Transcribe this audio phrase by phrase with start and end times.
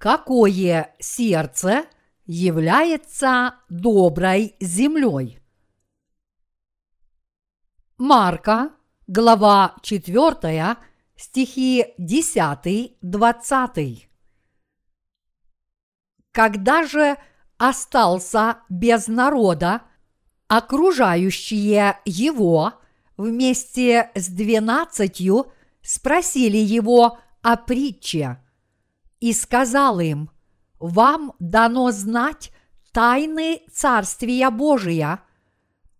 [0.00, 1.84] Какое сердце
[2.24, 5.38] является доброй землей?
[7.98, 8.70] Марка,
[9.06, 10.78] глава 4,
[11.16, 14.06] стихи 10-20.
[16.32, 17.18] Когда же
[17.58, 19.82] остался без народа,
[20.48, 22.72] окружающие его
[23.18, 28.42] вместе с двенадцатью спросили его о притче–
[29.20, 30.30] и сказал им,
[30.78, 32.52] «Вам дано знать
[32.92, 35.22] тайны Царствия Божия,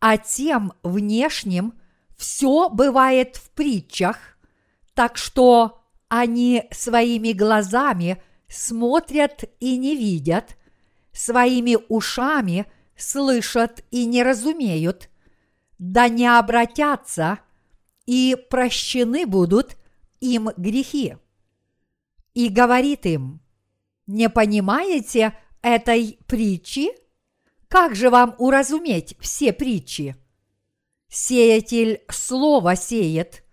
[0.00, 1.74] а тем внешним
[2.16, 4.16] все бывает в притчах,
[4.94, 10.56] так что они своими глазами смотрят и не видят,
[11.12, 12.66] своими ушами
[12.96, 15.10] слышат и не разумеют,
[15.78, 17.38] да не обратятся,
[18.06, 19.76] и прощены будут
[20.20, 21.16] им грехи
[22.34, 23.40] и говорит им,
[24.06, 26.88] «Не понимаете этой притчи?
[27.68, 30.16] Как же вам уразуметь все притчи?
[31.08, 33.44] Сеятель слово сеет.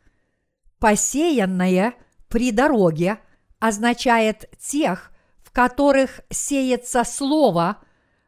[0.79, 1.93] Посеянное
[2.27, 3.19] при дороге
[3.59, 5.11] означает тех,
[5.43, 7.77] в которых сеется слово,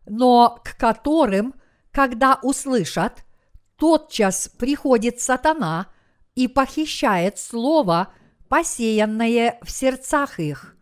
[0.06, 1.56] но к которым,
[1.92, 3.24] когда услышат,
[3.76, 5.88] тотчас приходит сатана
[6.36, 8.14] и похищает слово–
[8.50, 10.76] посеянное в сердцах их.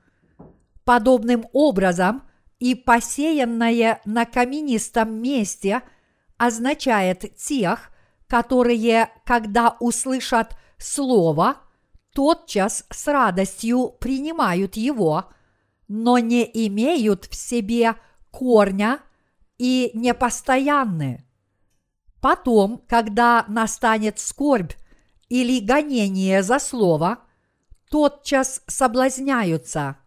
[0.85, 2.23] Подобным образом
[2.59, 5.81] и посеянное на каменистом месте
[6.37, 7.91] означает тех,
[8.27, 11.57] которые, когда услышат слово,
[12.13, 15.25] тотчас с радостью принимают его,
[15.87, 17.95] но не имеют в себе
[18.31, 18.99] корня
[19.57, 21.25] и непостоянны.
[22.21, 24.73] Потом, когда настанет скорбь
[25.29, 27.19] или гонение за слово–
[27.89, 29.97] тотчас соблазняются.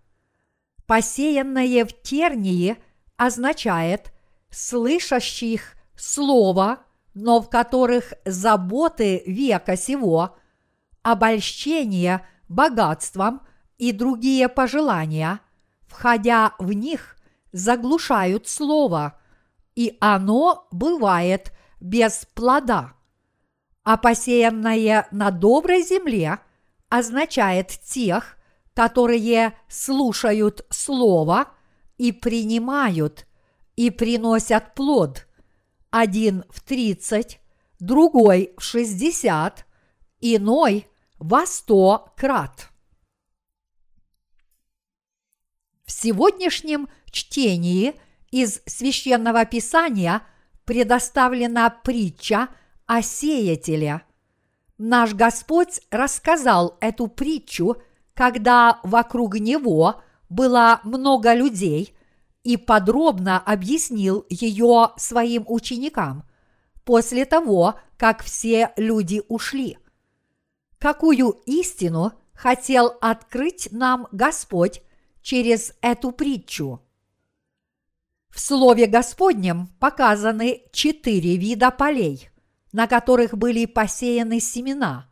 [0.87, 2.77] Посеянное в тернии
[3.17, 4.13] означает
[4.51, 6.81] слышащих слово,
[7.15, 10.37] но в которых заботы века сего,
[11.03, 13.43] обольщение богатством
[13.79, 15.41] и другие пожелания,
[15.87, 17.17] входя в них,
[17.53, 19.21] заглушают слово,
[19.75, 22.95] и оно бывает без плода.
[23.83, 26.41] А посеянное на доброй земле–
[26.91, 28.37] означает тех,
[28.75, 31.49] которые слушают Слово
[31.97, 33.27] и принимают,
[33.77, 35.27] и приносят плод.
[35.91, 37.41] Один в тридцать,
[37.79, 39.67] другой в шестьдесят,
[40.21, 40.87] иной
[41.19, 42.69] во сто крат.
[45.85, 47.95] В сегодняшнем чтении
[48.31, 50.23] из священного писания
[50.65, 52.49] предоставлена притча
[52.87, 54.03] о сеятеле–
[54.83, 57.77] Наш Господь рассказал эту притчу,
[58.15, 61.95] когда вокруг него было много людей
[62.45, 66.27] и подробно объяснил ее своим ученикам
[66.87, 69.77] после того, как все люди ушли.
[70.79, 74.81] Какую истину хотел открыть нам Господь
[75.21, 76.81] через эту притчу?
[78.31, 82.31] В Слове Господнем показаны четыре вида полей
[82.73, 85.09] на которых были посеяны семена,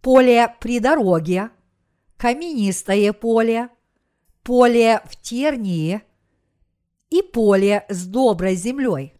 [0.00, 1.50] поле при дороге,
[2.16, 3.68] каменистое поле,
[4.42, 6.02] поле в тернии
[7.10, 9.14] и поле с доброй землей.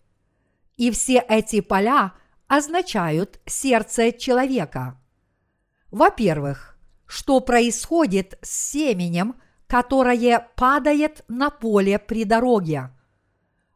[0.76, 2.12] И все эти поля
[2.47, 5.00] означают сердце человека.
[5.91, 9.34] Во-первых, что происходит с семенем,
[9.66, 12.91] которое падает на поле при дороге.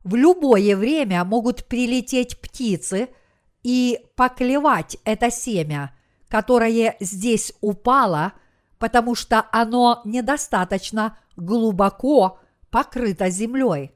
[0.04, 3.08] В любое время могут прилететь птицы–
[3.62, 5.94] и поклевать это семя,
[6.28, 8.32] которое здесь упало,
[8.78, 12.40] потому что оно недостаточно глубоко
[12.70, 13.94] покрыто землей.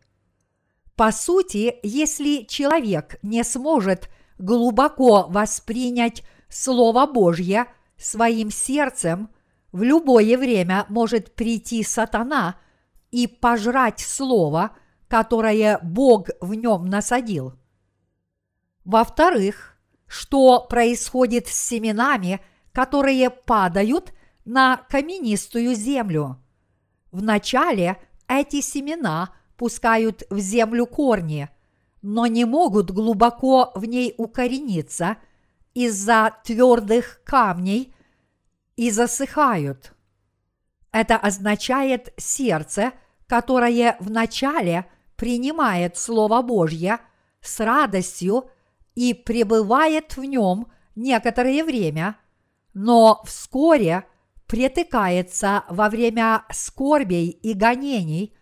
[0.94, 9.30] По сути, если человек не сможет глубоко воспринять Слово Божье своим сердцем,
[9.72, 12.56] в любое время может прийти сатана
[13.10, 14.76] и пожрать Слово,
[15.08, 17.54] которое Бог в нем насадил–
[18.86, 22.40] во-вторых, что происходит с семенами,
[22.72, 26.40] которые падают на каменистую землю?
[27.10, 31.48] Вначале эти семена пускают в землю корни,
[32.00, 35.16] но не могут глубоко в ней укорениться
[35.74, 37.92] из-за твердых камней
[38.76, 39.94] и засыхают.
[40.92, 42.92] Это означает сердце,
[43.26, 44.86] которое вначале
[45.16, 47.00] принимает Слово Божье
[47.40, 48.48] с радостью
[48.96, 50.66] и пребывает в нем
[50.96, 52.16] некоторое время,
[52.74, 54.06] но вскоре
[54.46, 58.36] притыкается во время скорбей и гонений,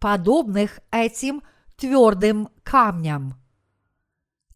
[0.00, 1.42] подобных этим
[1.76, 3.34] твердым камням.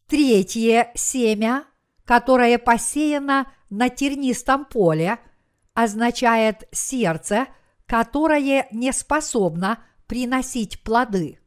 [0.09, 1.65] Третье семя,
[2.05, 5.19] которое посеяно на тернистом поле,
[5.75, 7.47] означает сердце,
[7.87, 11.39] которое не способно приносить плоды.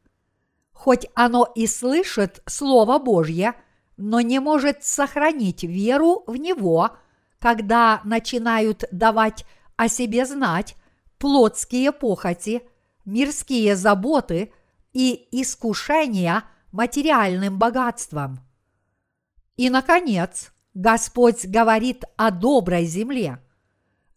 [0.71, 3.55] Хоть оно и слышит Слово Божье,
[3.97, 6.91] но не может сохранить веру в него,
[7.39, 9.45] когда начинают давать
[9.75, 10.75] о себе знать
[11.17, 12.61] плотские похоти,
[13.05, 14.53] мирские заботы
[14.93, 18.39] и искушения материальным богатством.
[19.55, 23.39] И, наконец, Господь говорит о доброй земле.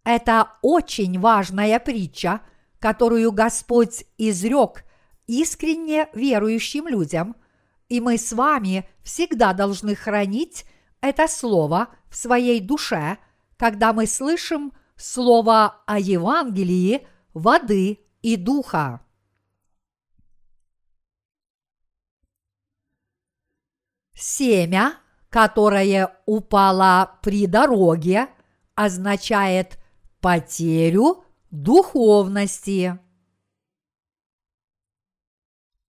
[0.05, 2.41] Это очень важная притча,
[2.79, 4.85] которую Господь изрек
[5.27, 7.37] искренне верующим людям,
[7.91, 10.65] и мы с вами всегда должны хранить
[11.03, 13.19] это слово в своей душе,
[13.57, 19.01] когда мы слышим слово о Евангелии воды и духа.
[24.15, 24.95] Семя,
[25.29, 28.29] которое упало при дороге,
[28.75, 29.79] означает
[30.21, 33.01] потерю духовности.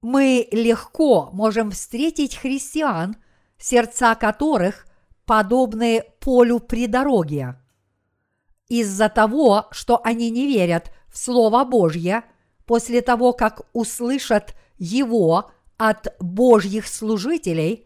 [0.01, 3.17] Мы легко можем встретить христиан,
[3.59, 4.87] сердца которых
[5.25, 7.55] подобны полю при дороге.
[8.67, 12.23] Из-за того, что они не верят в Слово Божье,
[12.65, 17.85] после того, как услышат его от Божьих служителей,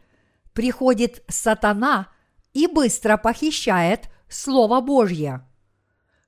[0.54, 2.08] приходит сатана
[2.54, 5.46] и быстро похищает Слово Божье.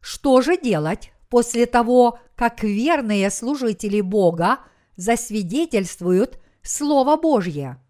[0.02, 4.60] Что же делать после того, как верные служители Бога
[4.98, 7.82] засвидетельствуют Слово Божье?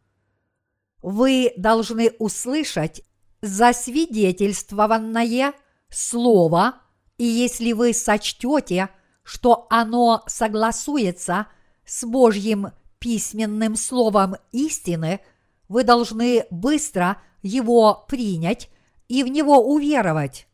[1.02, 3.02] Вы должны услышать
[3.42, 5.54] засвидетельствованное
[5.90, 6.76] Слово,
[7.18, 8.90] и если вы сочтете,
[9.24, 11.48] что оно согласуется
[11.86, 12.68] с Божьим
[13.00, 15.22] письменным словом истины,
[15.70, 18.70] вы должны быстро его принять
[19.08, 20.48] и в него уверовать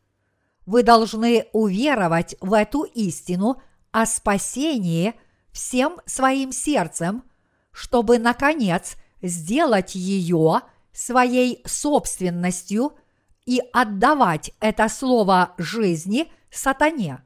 [0.65, 3.61] вы должны уверовать в эту истину
[3.91, 5.13] о спасении
[5.53, 7.23] всем своим сердцем,
[7.71, 10.61] чтобы, наконец, сделать ее
[10.91, 12.93] своей собственностью
[13.45, 17.23] и отдавать это слово жизни сатане.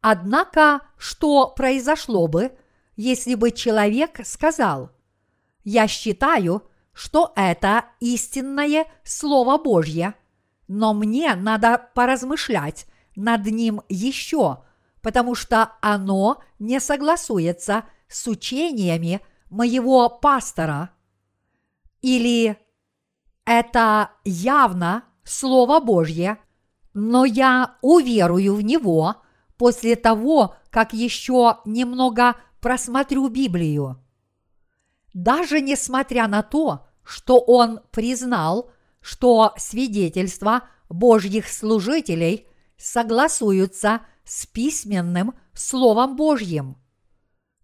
[0.00, 2.52] Однако, что произошло бы,
[2.96, 4.90] если бы человек сказал,
[5.62, 10.14] «Я считаю, что это истинное Слово Божье–
[10.68, 12.86] но мне надо поразмышлять
[13.16, 14.64] над ним еще,
[15.04, 19.20] потому что оно не согласуется с учениями
[19.50, 20.90] моего пастора.
[22.00, 22.56] Или
[23.44, 26.38] это явно Слово Божье,
[26.94, 29.16] но я уверую в него
[29.58, 34.02] после того, как еще немного просмотрю Библию.
[35.12, 38.70] Даже несмотря на то, что он признал,
[39.02, 42.48] что свидетельства Божьих служителей
[42.78, 44.04] согласуются с
[44.46, 46.76] письменным Словом Божьим.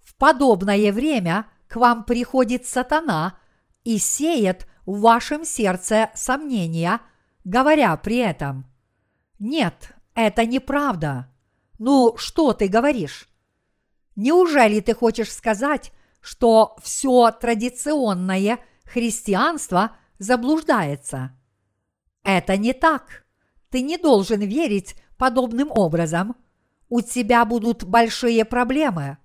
[0.02, 3.38] В подобное время к вам приходит сатана
[3.84, 7.00] и сеет в вашем сердце сомнения,
[7.44, 8.66] говоря при этом
[9.38, 11.32] «Нет, это неправда».
[11.78, 13.28] Ну, что ты говоришь?
[14.14, 21.32] Неужели ты хочешь сказать, что все традиционное христианство заблуждается.
[22.22, 23.24] Это не так.
[23.70, 26.36] Ты не должен верить подобным образом.
[26.90, 29.16] У тебя будут большие проблемы.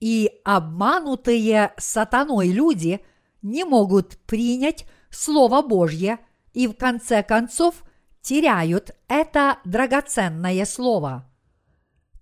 [0.00, 3.04] И обманутые сатаной люди
[3.42, 6.18] не могут принять Слово Божье
[6.54, 7.84] и в конце концов
[8.22, 11.30] теряют это драгоценное Слово.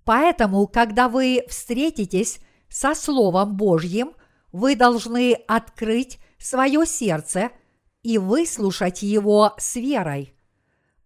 [0.05, 4.15] Поэтому, когда вы встретитесь со Словом Божьим,
[4.51, 7.51] вы должны открыть свое сердце–
[8.05, 10.35] и выслушать его с верой.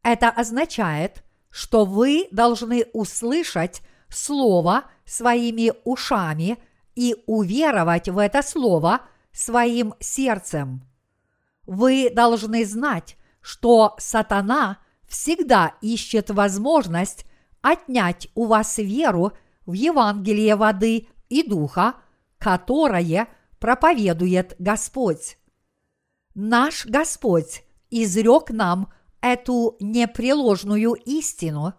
[0.02, 1.24] Это означает,
[1.58, 6.56] что вы должны услышать Слово своими ушами
[6.94, 9.00] и уверовать в это Слово
[9.32, 10.88] своим сердцем.
[11.66, 17.26] Вы должны знать, что сатана всегда ищет возможность
[17.60, 19.32] отнять у вас веру
[19.66, 21.94] в Евангелие воды и духа,
[22.38, 23.26] которое
[23.58, 25.38] проповедует Господь
[26.36, 31.74] наш Господь изрек нам эту непреложную истину.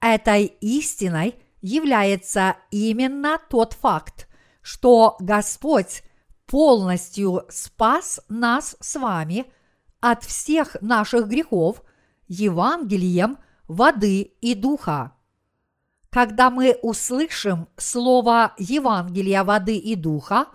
[0.00, 4.28] Этой истиной является именно тот факт,
[4.62, 6.02] что Господь
[6.46, 9.46] полностью спас нас с вами
[10.00, 11.82] от всех наших грехов
[12.28, 15.12] Евангелием воды и духа.
[16.10, 20.46] Когда мы услышим слово Евангелия воды и духа,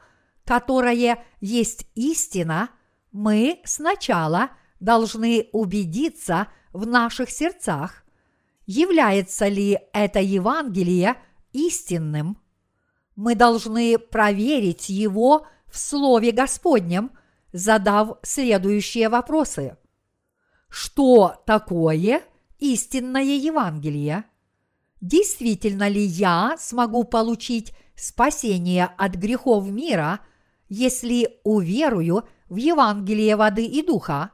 [0.46, 2.70] которое есть истина,
[3.12, 8.04] мы сначала должны убедиться в наших сердцах,
[8.66, 11.16] является ли это Евангелие
[11.54, 12.38] истинным.
[13.16, 17.12] Мы должны проверить его в Слове Господнем,
[17.52, 19.78] задав следующие вопросы.
[20.70, 22.22] Что такое
[22.60, 24.26] истинное Евангелие?
[25.02, 30.20] Действительно ли я смогу получить спасение от грехов мира,
[30.68, 34.32] если уверую в Евангелие воды и духа?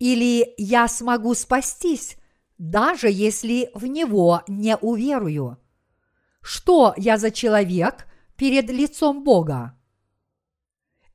[0.00, 2.16] Или я смогу спастись,
[2.56, 5.58] даже если в него не уверую?
[6.40, 9.78] Что я за человек перед лицом Бога?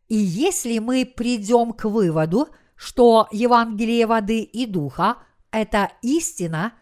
[0.07, 5.17] И если мы придем к выводу, что Евангелие воды и духа–
[5.51, 6.73] это истина,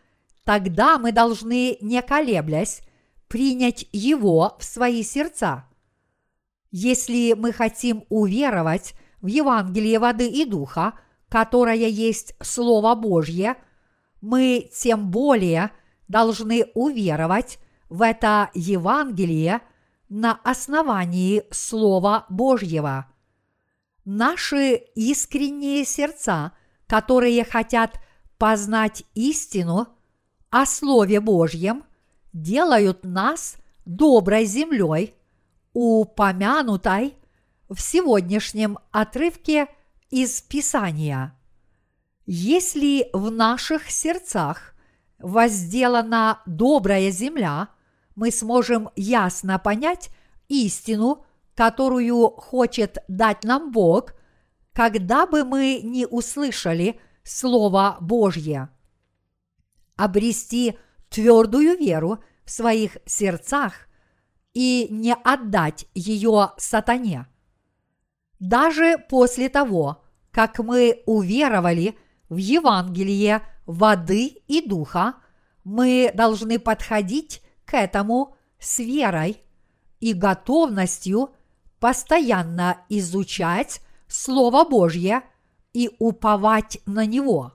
[0.43, 2.81] тогда мы должны, не колеблясь,
[3.29, 5.69] принять его в свои сердца.
[6.69, 11.00] Если мы хотим уверовать в Евангелие воды и духа,
[11.33, 13.55] которое есть Слово Божье,
[14.21, 15.71] мы тем более
[16.07, 17.57] должны уверовать
[17.89, 19.61] в это Евангелие
[20.09, 23.07] на основании Слова Божьего–
[24.05, 26.51] Наши искренние сердца,
[26.87, 28.01] которые хотят
[28.37, 29.87] познать истину
[30.49, 31.85] о Слове Божьем,
[32.33, 35.15] делают нас доброй землей,
[35.71, 37.15] упомянутой
[37.69, 39.67] в сегодняшнем отрывке
[40.13, 41.36] из Писания.
[42.25, 44.75] Если в наших сердцах
[45.17, 47.70] возделана добрая земля,
[48.15, 50.10] мы сможем ясно понять
[50.48, 54.13] истину которую хочет дать нам Бог,
[54.74, 58.70] когда бы мы не услышали Слово Божье.
[59.96, 60.77] Обрести
[61.10, 63.74] твердую веру в своих сердцах
[64.53, 67.27] и не отдать ее сатане.
[68.39, 70.02] Даже после того,
[70.33, 71.97] как мы уверовали
[72.27, 75.15] в Евангелие воды и духа,
[75.63, 79.41] мы должны подходить к этому с верой
[80.01, 81.29] и готовностью–
[81.83, 85.21] постоянно изучать Слово Божье
[85.73, 87.51] и уповать на него.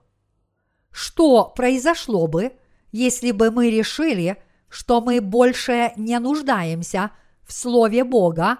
[0.90, 2.52] Что произошло бы,
[2.92, 4.36] если бы мы решили,
[4.68, 7.10] что мы больше не нуждаемся
[7.46, 8.58] в Слове Бога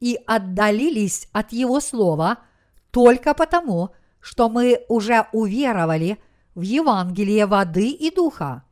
[0.00, 2.38] и отдалились от Его Слова
[2.94, 6.16] только потому, что мы уже уверовали
[6.54, 8.64] в Евангелие воды и духа?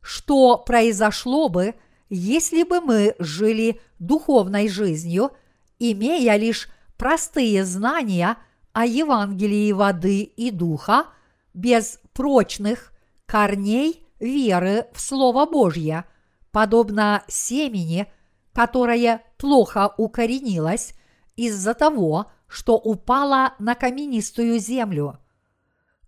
[0.00, 1.76] Что произошло бы,
[2.08, 5.30] если бы мы жили духовной жизнью–
[5.80, 8.36] имея лишь простые знания
[8.72, 11.06] о Евангелии воды и духа,
[11.52, 12.92] без прочных
[13.26, 16.04] корней веры в Слово Божье,
[16.52, 18.06] подобно семени,
[18.52, 20.94] которое плохо укоренилось
[21.34, 25.18] из-за того, что упало на каменистую землю.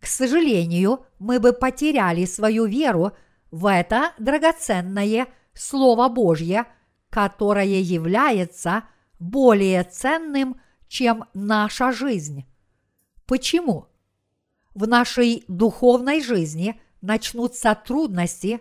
[0.00, 3.12] К сожалению, мы бы потеряли свою веру
[3.50, 6.66] в это драгоценное Слово Божье,
[7.10, 8.84] которое является–
[9.22, 12.44] более ценным, чем наша жизнь.
[13.26, 13.86] Почему?
[14.74, 18.60] В нашей духовной жизни начнутся трудности,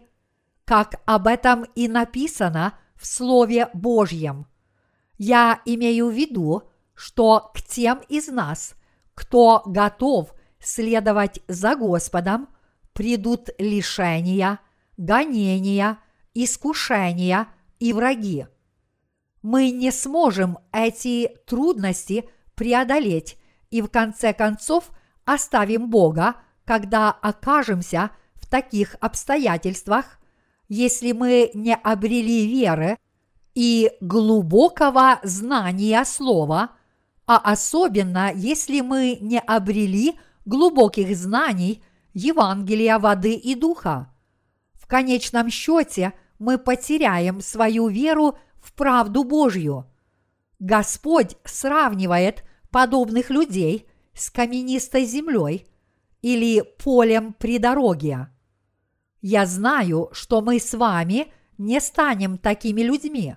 [0.66, 4.46] как об этом и написано в Слове Божьем.
[5.18, 6.64] Я имею в виду,
[7.02, 8.76] что к тем из нас,
[9.16, 12.48] кто готов следовать за Господом,
[12.94, 14.60] придут лишения,
[14.98, 15.98] гонения,
[16.36, 17.48] искушения
[17.80, 18.46] и враги.
[19.42, 23.40] Мы не сможем эти трудности преодолеть
[23.72, 24.92] и в конце концов
[25.26, 30.20] оставим Бога, когда окажемся в таких обстоятельствах,
[30.70, 33.00] если мы не обрели веры
[33.56, 36.76] и глубокого знания Слова,
[37.26, 44.12] а особенно если мы не обрели глубоких знаний Евангелия воды и духа.
[44.74, 49.86] В конечном счете мы потеряем свою веру в правду Божью.
[50.60, 55.68] Господь сравнивает подобных людей с каменистой землей
[56.22, 58.28] или полем при дороге.
[59.22, 63.36] Я знаю, что мы с вами не станем такими людьми,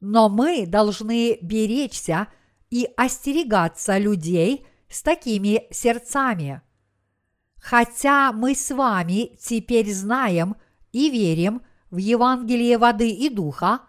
[0.00, 2.28] но мы должны беречься
[2.70, 6.62] и остерегаться людей с такими сердцами.
[7.56, 10.56] Хотя мы с вами теперь знаем
[10.92, 13.80] и верим в Евангелие воды и духа,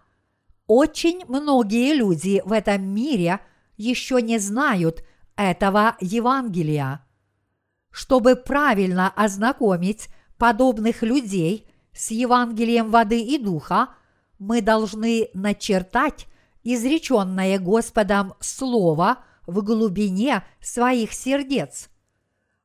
[0.68, 3.40] очень многие люди в этом мире
[3.78, 5.04] еще не знают
[5.36, 7.06] этого Евангелия.
[7.90, 13.90] Чтобы правильно ознакомить подобных людей с Евангелием воды и духа,
[14.40, 16.28] мы должны начертать
[16.64, 21.90] изреченное Господом Слово в глубине своих сердец.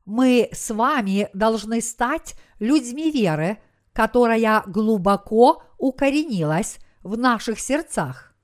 [0.04, 3.58] Мы с вами должны стать людьми веры,
[3.92, 8.34] которая глубоко укоренилась в наших сердцах.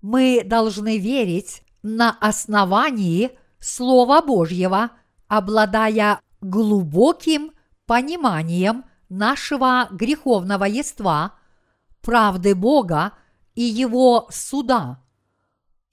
[0.00, 4.90] Мы должны верить на основании Слова Божьего,
[5.28, 7.52] обладая глубоким
[7.86, 11.34] пониманием нашего греховного ества,
[12.00, 13.12] правды Бога
[13.54, 15.00] и Его суда.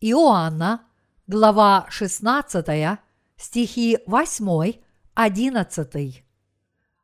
[0.01, 0.84] Иоанна,
[1.28, 3.00] глава 16,
[3.38, 4.74] стихи 8,
[5.13, 6.24] 11.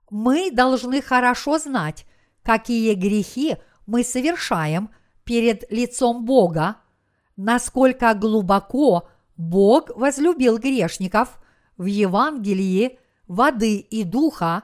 [0.10, 2.06] Мы должны хорошо знать,
[2.44, 4.90] какие грехи мы совершаем
[5.24, 6.78] перед лицом Бога,
[7.36, 11.40] насколько глубоко Бог возлюбил грешников
[11.78, 14.64] в Евангелии воды и духа,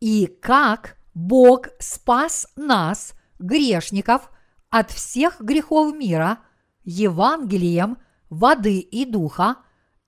[0.00, 4.30] и как Бог спас нас, грешников,
[4.70, 6.38] от всех грехов мира
[6.84, 7.98] Евангелием
[8.30, 9.56] воды и духа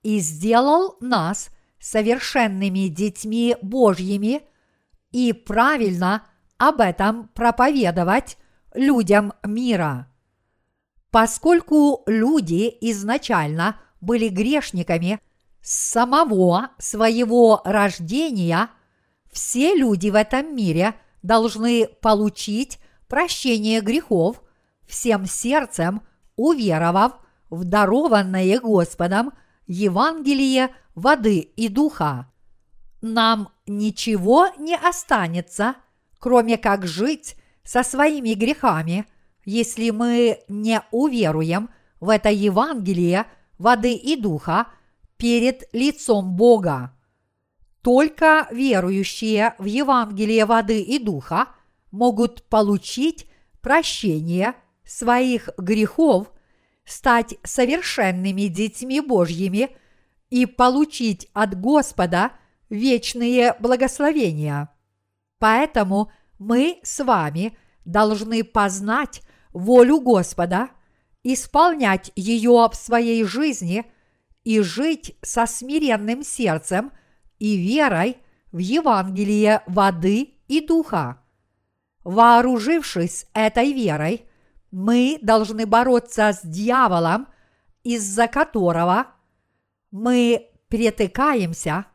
[0.02, 4.42] и сделал нас совершенными детьми Божьими
[5.12, 6.26] и правильно
[6.58, 8.36] об этом проповедовать
[8.74, 10.08] людям мира.
[11.10, 15.20] Поскольку люди изначально были грешниками
[15.62, 18.70] с самого своего рождения,
[19.32, 24.42] все люди в этом мире должны получить прощение грехов
[24.90, 26.02] всем сердцем,
[26.36, 27.12] уверовав
[27.48, 29.32] в дарованное Господом
[29.66, 32.30] Евангелие воды и духа.
[33.00, 35.76] Нам ничего не останется,
[36.18, 39.06] кроме как жить со своими грехами,
[39.44, 41.70] если мы не уверуем
[42.00, 43.26] в это Евангелие
[43.58, 44.66] воды и духа
[45.16, 46.94] перед лицом Бога.
[47.82, 51.48] Только верующие в Евангелие воды и духа
[51.90, 53.26] могут получить
[53.62, 54.54] прощение
[54.90, 56.32] своих грехов,
[56.84, 59.76] стать совершенными детьми Божьими
[60.30, 62.32] и получить от Господа
[62.68, 64.68] вечные благословения.
[65.38, 69.22] Поэтому мы с вами должны познать
[69.52, 70.70] волю Господа,
[71.22, 73.84] исполнять ее в своей жизни
[74.42, 76.90] и жить со смиренным сердцем
[77.38, 78.16] и верой
[78.50, 81.22] в Евангелие воды и духа.
[82.02, 84.24] Вооружившись этой верой,
[84.70, 87.28] мы должны бороться с дьяволом,
[87.82, 89.06] из-за которого
[89.90, 91.86] мы притыкаемся,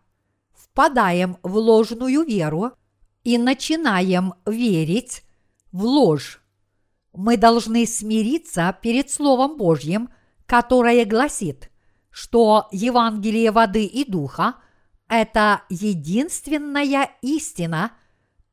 [0.54, 2.74] впадаем в ложную веру
[3.24, 5.24] и начинаем верить
[5.72, 6.42] в ложь.
[7.14, 10.10] Мы должны смириться перед Словом Божьим,
[10.46, 11.72] которое гласит,
[12.10, 14.56] что Евангелие воды и духа–
[15.08, 17.92] это единственная истина,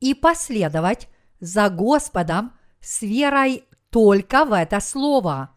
[0.03, 1.09] и последовать
[1.39, 5.50] за Господом с верой только в это слово.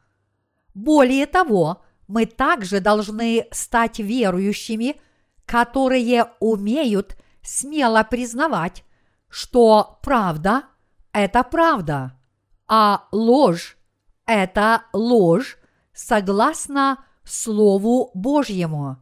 [0.74, 5.00] Более того, мы также должны стать верующими,
[5.46, 8.84] которые умеют смело признавать,
[9.30, 10.64] что правда–
[11.14, 12.20] это правда,
[12.68, 13.78] а ложь–
[14.26, 15.58] это ложь
[15.94, 18.98] согласно Слову Божьему.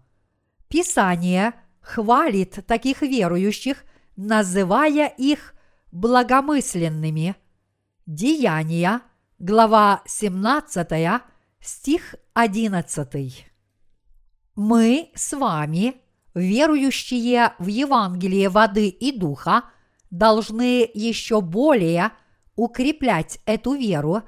[0.67, 3.83] Писание хвалит таких верующих,
[4.15, 5.55] называя их
[5.91, 7.35] благомысленными.
[8.05, 9.01] Деяния–
[9.43, 11.21] глава 17,
[11.60, 13.45] стих 11.
[14.56, 15.95] Мы с вами,
[16.34, 19.65] верующие в Евангелие воды и духа,
[20.10, 22.12] должны еще более
[22.56, 24.21] укреплять эту веру,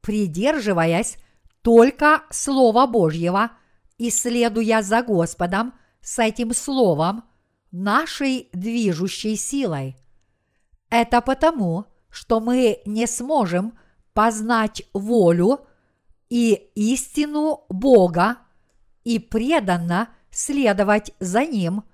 [0.00, 1.18] придерживаясь
[1.60, 3.50] только Слова Божьего
[3.98, 7.24] и следуя за Господом с этим Словом,
[7.72, 9.98] нашей движущей силой.
[10.88, 13.74] Это потому, что мы не сможем–
[14.14, 15.60] познать волю
[16.28, 18.38] и истину Бога
[19.04, 21.84] и преданно следовать за Ним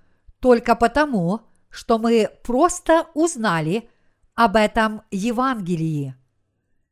[0.40, 3.88] только потому, что мы просто узнали
[4.35, 6.14] об этом Евангелии.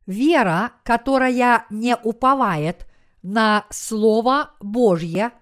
[0.07, 2.87] Вера, которая не уповает
[3.23, 5.33] на Слово Божье,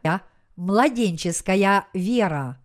[0.57, 2.59] младенческая вера.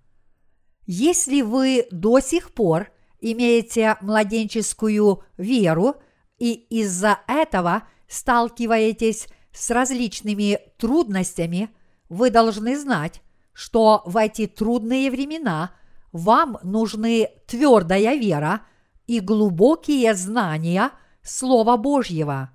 [0.86, 5.96] Если вы до сих пор имеете младенческую веру–
[6.40, 11.70] и из-за этого сталкиваетесь с различными трудностями,
[12.08, 13.22] вы должны знать,
[13.54, 15.72] что в эти трудные времена
[16.12, 18.62] вам нужны твердая вера
[19.06, 22.52] и глубокие знания Слова Божьего.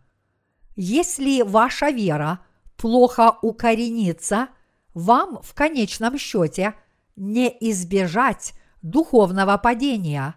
[0.76, 2.40] Если ваша вера
[2.76, 4.48] плохо укоренится,
[4.94, 6.74] вам в конечном счете
[7.16, 10.36] не избежать духовного падения.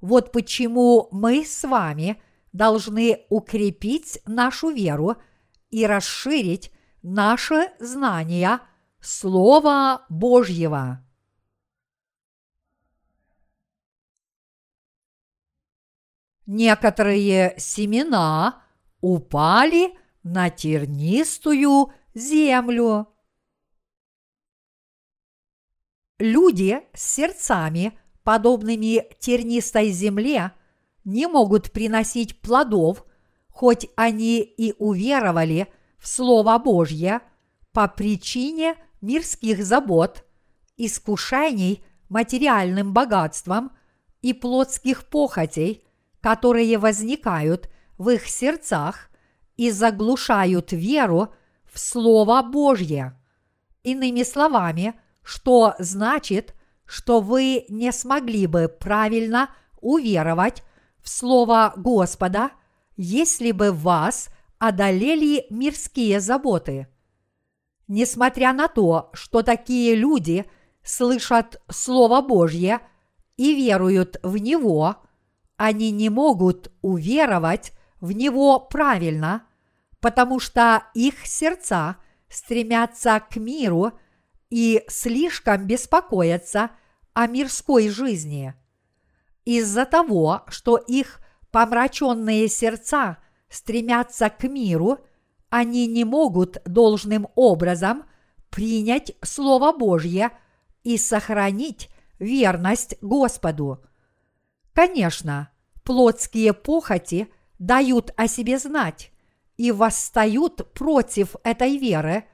[0.00, 2.20] Вот почему мы с вами
[2.56, 5.16] должны укрепить нашу веру
[5.70, 8.60] и расширить наше знание
[9.00, 11.04] Слова Божьего.
[16.46, 18.62] Некоторые семена
[19.00, 23.08] упали на тернистую землю.
[26.18, 30.52] Люди с сердцами, подобными тернистой земле,
[31.06, 33.06] не могут приносить плодов,
[33.48, 37.20] хоть они и уверовали в Слово Божье
[37.72, 40.24] по причине мирских забот,
[40.76, 43.70] искушений материальным богатством
[44.20, 45.84] и плотских похотей,
[46.20, 49.08] которые возникают в их сердцах
[49.56, 51.32] и заглушают веру
[51.64, 53.16] в Слово Божье.
[53.84, 60.64] Иными словами, что значит, что вы не смогли бы правильно уверовать
[61.06, 62.50] в Слово Господа,
[62.96, 66.88] если бы вас одолели мирские заботы.
[67.86, 70.46] Несмотря на то, что такие люди
[70.82, 72.80] слышат Слово Божье
[73.36, 74.96] и веруют в него,
[75.56, 79.46] они не могут уверовать в него правильно,
[80.00, 83.92] потому что их сердца стремятся к миру
[84.50, 86.72] и слишком беспокоятся
[87.14, 88.56] о мирской жизни.
[89.46, 91.20] Из-за того, что их
[91.52, 94.98] помраченные сердца стремятся к миру,
[95.48, 98.04] они не могут должным образом
[98.50, 100.32] принять Слово Божье
[100.82, 103.84] и сохранить верность Господу.
[104.74, 105.50] Конечно,
[105.84, 107.28] плотские похоти
[107.60, 109.12] дают о себе знать
[109.56, 112.24] и восстают против этой веры,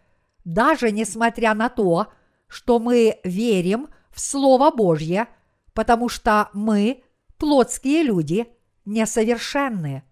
[0.47, 2.09] даже несмотря на то,
[2.49, 5.29] что мы верим в Слово Божье,
[5.75, 7.03] потому что мы,
[7.39, 8.47] плотские люди,
[8.85, 10.03] несовершенны.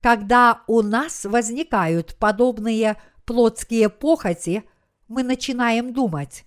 [0.00, 4.64] Когда у нас возникают подобные плотские похоти,
[5.08, 6.44] мы начинаем думать,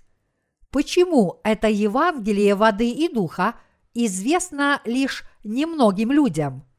[0.69, 3.55] почему это Евангелие воды и духа
[3.93, 6.65] известно лишь немногим людям–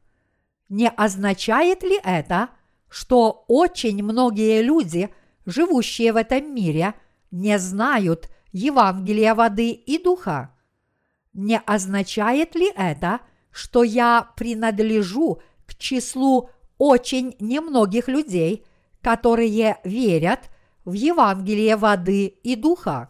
[0.73, 2.49] не означает ли это,
[2.89, 5.13] что очень многие люди,
[5.45, 6.95] живущие в этом мире,
[7.29, 10.49] не знают Евангелия воды и духа?
[11.33, 13.19] Не означает ли это,
[13.51, 18.65] что я принадлежу к числу очень немногих людей,
[19.01, 20.49] которые верят
[20.85, 23.09] в Евангелие воды и духа?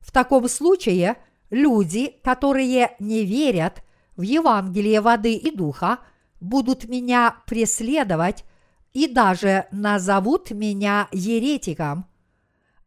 [0.00, 1.16] В таком случае
[1.50, 3.82] люди, которые не верят
[4.16, 5.98] в Евангелие воды и духа,
[6.40, 8.44] будут меня преследовать
[8.92, 12.06] и даже назовут меня еретиком.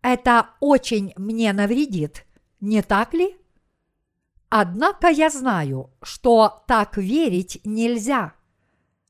[0.02, 2.26] Это очень мне навредит,
[2.60, 3.38] не так ли?
[4.56, 8.36] Однако я знаю, что так верить нельзя.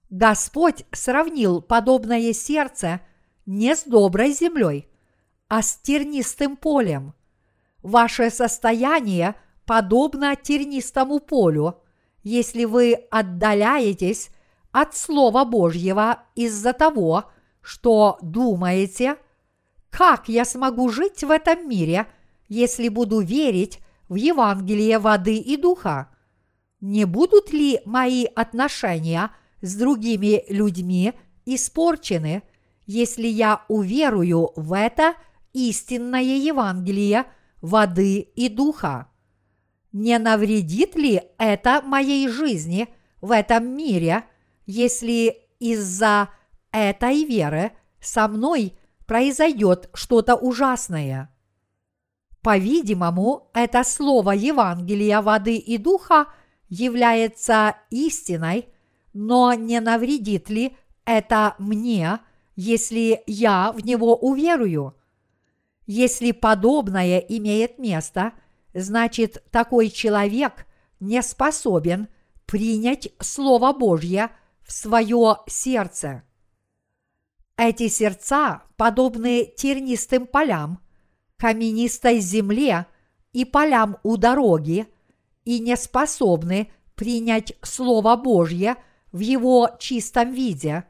[0.09, 3.01] Господь сравнил подобное сердце
[3.45, 4.87] не с доброй землей,
[5.49, 7.13] а с тернистым полем.
[7.81, 11.81] Ваше состояние подобно тернистому полю,
[12.23, 14.29] если вы отдаляетесь
[14.71, 17.25] от Слова Божьего из-за того,
[17.59, 19.17] что думаете,
[19.89, 22.07] как я смогу жить в этом мире,
[22.47, 23.82] если буду верить
[24.13, 26.09] в Евангелие воды и духа?
[26.79, 31.13] Не будут ли мои отношения с другими людьми
[31.45, 32.43] испорчены,
[32.85, 35.15] если я уверую в это
[35.51, 37.25] истинное Евангелие
[37.61, 39.09] воды и духа?
[39.91, 42.87] Не навредит ли это моей жизни
[43.19, 44.23] в этом мире–
[44.65, 46.29] если из-за
[46.71, 51.32] этой веры со мной произойдет что-то ужасное.
[52.43, 56.27] По-видимому, это слово Евангелия воды и духа
[56.69, 58.67] является истиной,
[59.13, 60.75] но не навредит ли
[61.05, 62.19] это мне,
[62.55, 64.95] если я в него уверую?
[65.87, 68.33] Если подобное имеет место,
[68.73, 70.67] значит такой человек
[70.99, 72.07] не способен
[72.45, 74.29] принять Слово Божье–
[74.63, 76.23] в свое сердце.
[77.57, 80.79] Эти сердца подобны тернистым полям,
[81.43, 82.85] каменистой земле
[83.33, 84.87] и полям у дороги
[85.43, 88.77] и не способны принять Слово Божье
[89.11, 90.85] в его чистом виде,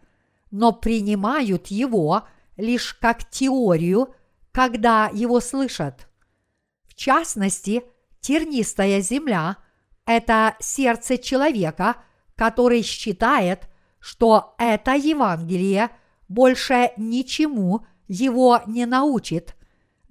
[0.51, 4.13] но принимают его лишь как теорию,
[4.51, 6.07] когда его слышат.
[6.85, 7.81] В частности,
[8.19, 9.57] тернистая земля–
[10.05, 11.95] это сердце человека–
[12.35, 15.89] который считает, что это Евангелие
[16.27, 19.55] больше ничему его не научит,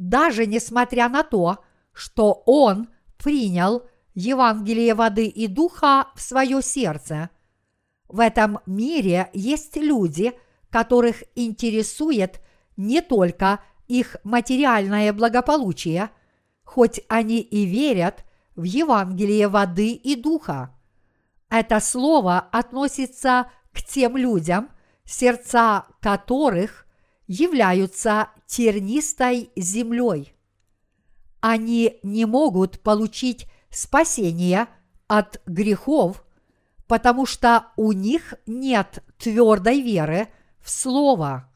[0.08, 1.58] даже несмотря на то,
[1.92, 2.88] что он
[3.18, 7.30] принял Евангелие воды и духа в свое сердце.
[8.08, 10.32] В этом мире есть люди,
[10.70, 12.40] которых интересует
[12.76, 16.10] не только их материальное благополучие,
[16.64, 18.24] хоть они и верят
[18.56, 20.74] в Евангелие воды и духа.
[21.48, 24.70] Это слово относится к тем людям,
[25.04, 26.81] сердца которых
[27.32, 30.34] являются тернистой землей.
[31.40, 34.68] Они не могут получить спасение
[35.08, 36.24] от грехов,
[36.86, 40.28] потому что у них нет твердой веры
[40.60, 41.48] в Слово.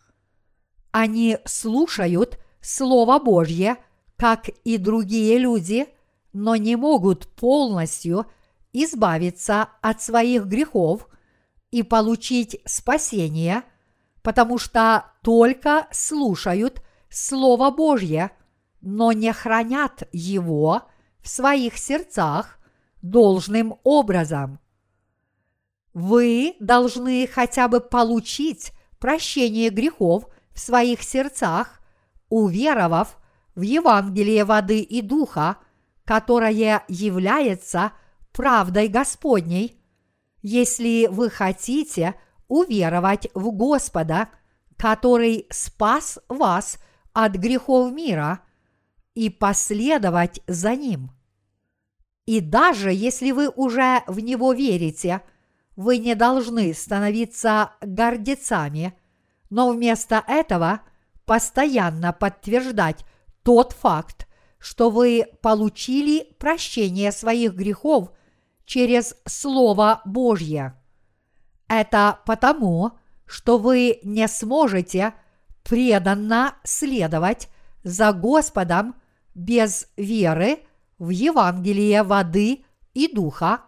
[0.93, 3.77] Они слушают Слово Божье,
[4.17, 5.87] как и другие люди,
[6.33, 8.25] но не могут полностью
[8.73, 11.07] избавиться от своих грехов
[11.71, 13.63] и получить спасение,
[14.27, 18.33] потому что только слушают Слово Божье,
[18.81, 20.83] но не хранят его
[21.21, 22.59] в своих сердцах
[23.03, 24.59] должным образом.
[25.95, 31.81] Вы должны хотя бы получить прощение грехов в своих сердцах,
[32.29, 33.19] уверовав
[33.55, 35.59] в Евангелие воды и духа,
[36.05, 37.93] которое является
[38.33, 39.81] правдой Господней,
[40.43, 42.17] если вы хотите
[42.49, 44.29] уверовать в Господа,
[44.77, 46.79] который спас вас
[47.13, 48.41] от грехов мира,
[49.15, 51.11] и последовать за Ним.
[52.27, 55.23] И даже если вы уже в Него верите,
[55.75, 58.95] вы не должны становиться гордецами,
[59.49, 60.81] но вместо этого
[61.25, 63.05] постоянно подтверждать
[63.43, 64.29] тот факт,
[64.59, 68.11] что вы получили прощение своих грехов
[68.65, 70.75] через Слово Божье.
[71.69, 72.93] Это потому,
[73.27, 75.15] что вы не сможете
[75.63, 77.49] преданно следовать
[77.83, 78.95] за Господом
[79.35, 80.61] без веры
[80.99, 83.63] в Евангелие воды и духа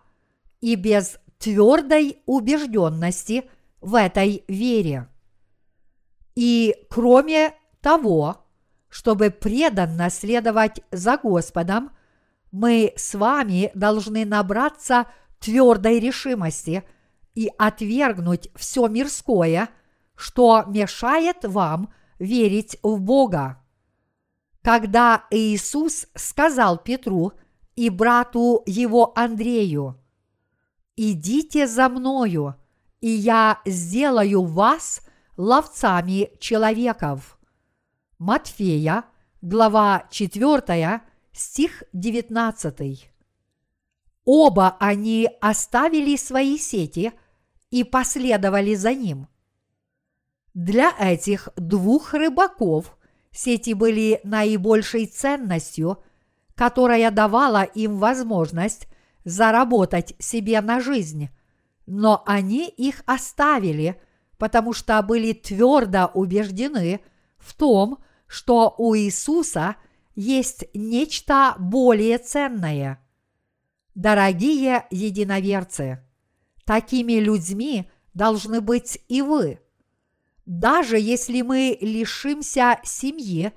[0.61, 5.09] и без твердой убежденности в этой вере.
[6.35, 8.45] И кроме того,
[8.89, 11.91] чтобы преданно следовать за Господом,
[12.51, 15.07] мы с вами должны набраться
[15.39, 16.85] твердой решимости
[17.39, 19.69] и отвергнуть все мирское,
[20.17, 23.63] что мешает вам верить в Бога.
[24.61, 27.31] Когда Иисус сказал Петру
[27.77, 30.01] и брату его Андрею,
[30.97, 32.57] «Идите за мною,
[33.01, 35.03] и я сделаю вас
[35.37, 37.39] ловцами человеков».
[38.19, 39.05] Матфея,
[39.43, 43.13] глава 4, стих 19.
[44.25, 47.13] Оба они оставили свои сети
[47.71, 49.29] и последовали за ним.
[50.55, 52.97] Для этих двух рыбаков
[53.31, 56.03] сети были наибольшей ценностью,
[56.55, 58.89] которая давала им возможность
[59.25, 61.29] заработать себе на жизнь,
[61.87, 64.01] но они их оставили,
[64.39, 67.01] потому что были твердо убеждены
[67.39, 69.77] в том, что у Иисуса
[70.15, 73.01] есть нечто более ценное.
[73.95, 76.05] Дорогие единоверцы,
[76.69, 79.59] такими людьми должны быть и вы.
[80.45, 83.53] Даже если мы лишимся семьи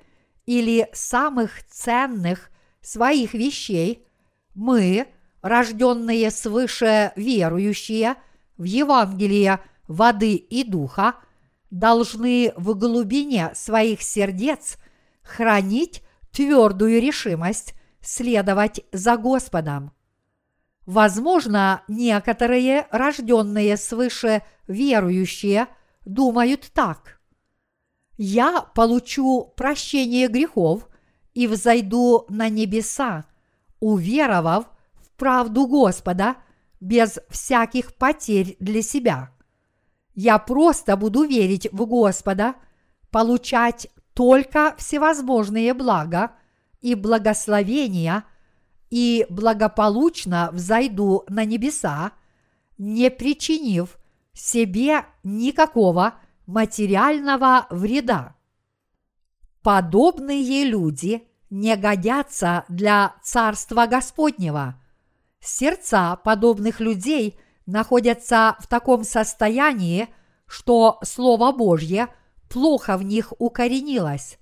[0.45, 4.08] или самых ценных своих вещей,
[4.56, 5.08] мы,
[5.41, 8.15] рожденные свыше верующие
[8.56, 11.15] в Евангелие воды и духа,
[11.69, 14.78] должны в глубине своих сердец
[15.21, 19.91] хранить твердую решимость следовать за Господом.
[20.86, 25.67] Возможно, некоторые рожденные свыше верующие–
[26.06, 27.20] думают так.
[28.17, 30.88] Я получу прощение грехов
[31.34, 33.26] и взойду на небеса,
[33.80, 34.65] уверовав
[34.96, 36.36] в правду Господа
[36.80, 39.32] без всяких потерь для себя.
[40.13, 42.56] Я просто буду верить в Господа,
[43.12, 46.32] получать только всевозможные блага
[46.82, 48.26] и благословения
[48.91, 52.12] и благополучно взойду на небеса,
[52.77, 53.97] не причинив
[54.34, 58.36] себе никакого материального вреда.
[59.63, 64.75] Подобные люди не годятся для Царства Господнего.
[65.39, 70.10] Сердца подобных людей находятся в таком состоянии,
[70.47, 72.10] что Слово Божье
[72.49, 74.38] плохо в них укоренилось.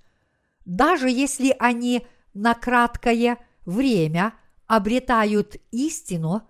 [0.66, 4.34] Даже если они на краткое время
[4.70, 6.48] обретают истину,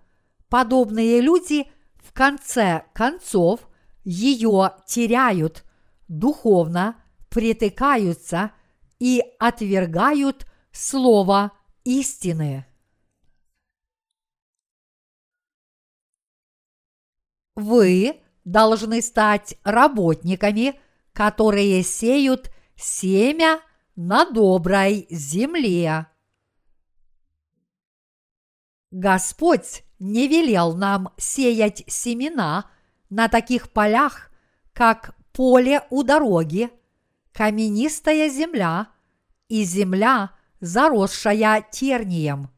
[0.49, 3.61] подобные люди в конце концов
[4.03, 5.63] ее теряют,
[6.09, 8.51] духовно притыкаются
[8.99, 11.53] и отвергают слово
[11.85, 12.65] истины.
[17.55, 20.77] Вы должны стать работниками,
[21.13, 23.61] которые сеют семя
[23.95, 26.07] на доброй земле.
[28.91, 32.65] Господь не велел нам сеять семена
[33.09, 34.31] на таких полях,
[34.73, 36.69] как поле у дороги,
[37.31, 38.87] каменистая земля
[39.47, 42.49] и земля, заросшая тернием.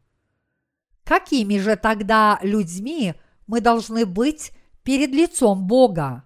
[1.03, 3.15] Какими же тогда людьми
[3.47, 4.51] мы должны быть
[4.83, 6.23] перед лицом Бога?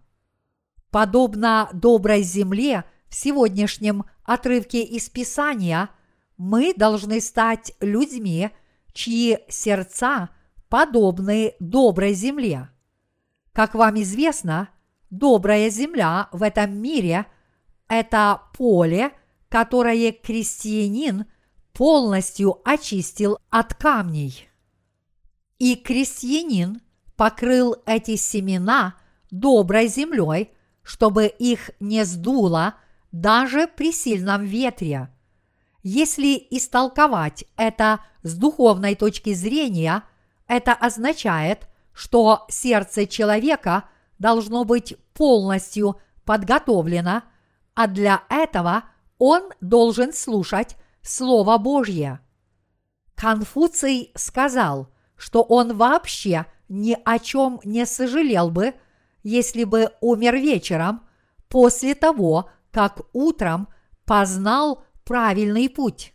[0.92, 5.90] Подобно доброй земле в сегодняшнем отрывке из Писания,
[6.38, 8.52] мы должны стать людьми,
[8.96, 10.30] чьи сердца
[10.70, 12.70] подобны доброй земле.
[13.54, 14.70] Как вам известно,
[15.12, 17.28] добрая земля в этом мире–
[17.88, 19.12] это поле,
[19.50, 21.26] которое крестьянин
[21.74, 24.50] полностью очистил от камней.
[25.60, 26.82] И крестьянин
[27.16, 28.96] покрыл эти семена
[29.30, 30.52] доброй землей,
[30.84, 32.76] чтобы их не сдуло
[33.12, 35.10] даже при сильном ветре.
[35.88, 40.02] Если истолковать это с духовной точки зрения,
[40.48, 43.84] это означает, что сердце человека
[44.18, 47.22] должно быть полностью подготовлено,
[47.76, 48.86] а для этого
[49.20, 52.20] он должен слушать Слово Божье.
[53.14, 58.74] Конфуций сказал, что он вообще ни о чем не сожалел бы,
[59.22, 61.04] если бы умер вечером
[61.48, 63.68] после того, как утром
[64.04, 66.14] познал правильный путь.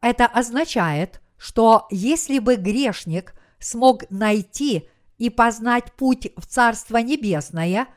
[0.00, 7.88] Это означает, что если бы грешник смог найти и познать путь в Царство Небесное,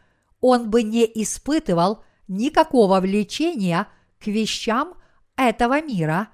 [0.41, 3.87] он бы не испытывал никакого влечения
[4.19, 4.95] к вещам
[5.35, 6.29] этого мира,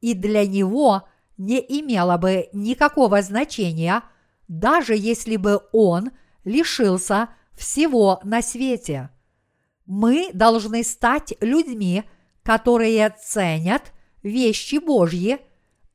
[0.00, 4.02] и для него не имело бы никакого значения,
[4.48, 6.10] даже если бы он
[6.44, 9.10] лишился всего на свете.
[9.86, 12.04] Мы должны стать людьми,
[12.42, 15.38] которые ценят вещи Божьи,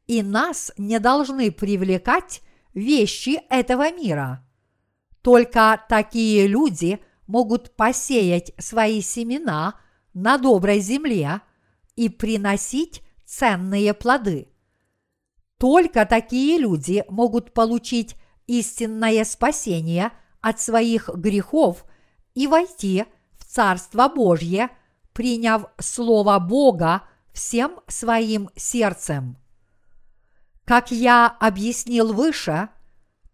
[0.05, 2.41] и нас не должны привлекать
[2.73, 4.45] вещи этого мира.
[5.21, 9.75] Только такие люди могут посеять свои семена
[10.13, 11.41] на доброй земле
[11.95, 14.47] и приносить ценные плоды.
[15.57, 21.86] Только такие люди могут получить истинное спасение от своих грехов
[22.36, 23.05] и войти
[23.38, 24.69] в Царство Божье,
[25.17, 27.01] приняв Слово Бога
[27.34, 29.36] всем своим сердцем.
[30.63, 32.69] Как я объяснил выше,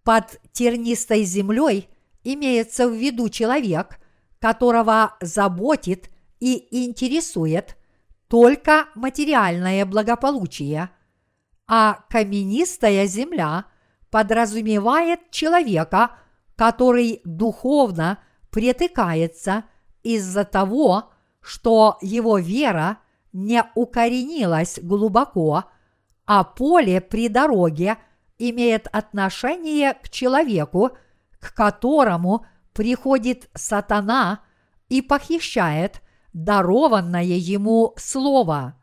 [0.05, 1.89] под тернистой землей
[2.23, 3.99] имеется в виду человек,
[4.39, 7.75] которого заботит и интересует
[8.29, 10.89] только материальное благополучие,
[11.67, 13.65] а каменистая земля
[14.09, 16.11] подразумевает человека,
[16.55, 18.19] который духовно
[18.51, 19.65] притыкается
[20.01, 21.09] из-за того,
[21.43, 22.97] что его вера
[23.33, 25.65] не укоренилась глубоко,
[26.25, 27.97] а поле при дороге
[28.37, 30.91] имеет отношение к человеку,
[31.39, 34.39] к которому приходит сатана
[34.89, 36.01] и похищает
[36.31, 38.75] дарованное ему слово.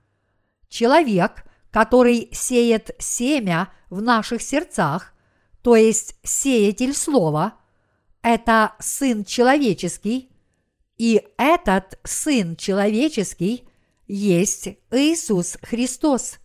[0.68, 5.14] Человек, который сеет семя в наших сердцах,
[5.62, 7.54] то есть сеятель слова,
[8.22, 10.29] это Сын Человеческий,
[11.00, 13.66] и этот Сын Человеческий
[14.06, 16.38] есть Иисус Христос.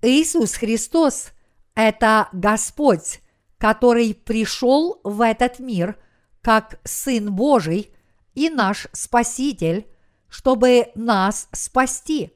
[0.00, 1.28] Иисус Христос–
[1.74, 3.20] это Господь,
[3.58, 5.98] который пришел в этот мир
[6.40, 7.94] как Сын Божий
[8.32, 9.88] и наш Спаситель,
[10.30, 12.32] чтобы нас спасти.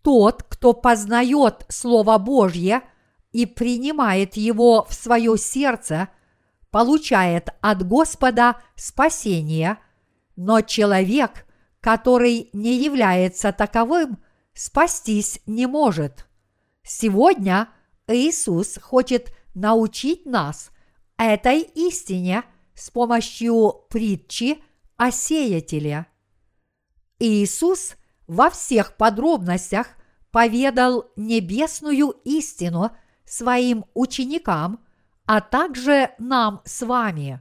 [0.00, 2.80] Тот, кто познает Слово Божье
[3.32, 6.08] и принимает его в свое сердце,
[6.70, 9.76] получает от Господа спасение,
[10.36, 11.46] но человек,
[11.80, 14.18] который не является таковым,
[14.54, 16.26] спастись не может.
[16.82, 17.68] Сегодня
[18.06, 20.70] Иисус хочет научить нас
[21.16, 24.62] этой истине с помощью притчи
[24.96, 26.06] о сеятеле.
[27.18, 29.88] Иисус во всех подробностях
[30.30, 32.90] поведал небесную истину
[33.24, 34.84] своим ученикам,
[35.24, 37.40] а также нам с вами.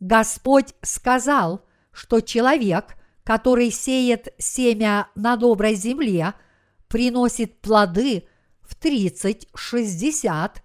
[0.00, 6.34] Господь сказал, что человек, который сеет семя на доброй земле,
[6.88, 8.26] приносит плоды
[8.62, 10.62] в 30, 60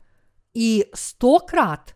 [0.54, 1.96] и 100 крат,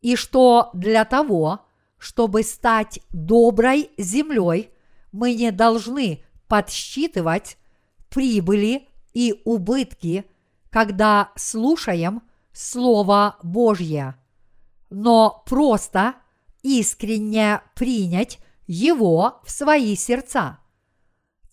[0.00, 1.66] и что для того,
[1.98, 4.70] чтобы стать доброй землей,
[5.12, 7.56] мы не должны подсчитывать
[8.08, 10.24] прибыли и убытки,
[10.70, 14.16] когда слушаем Слово Божье,
[14.90, 16.14] но просто
[16.62, 20.58] искренне принять его в свои сердца.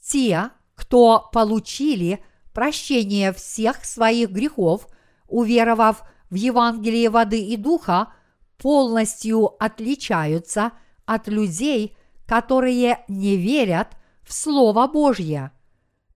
[0.01, 4.87] Те, кто получили прощение всех своих грехов,
[5.27, 8.13] уверовав в Евангелие воды и духа,
[8.57, 10.71] полностью отличаются
[11.05, 15.51] от людей, которые не верят в Слово Божье.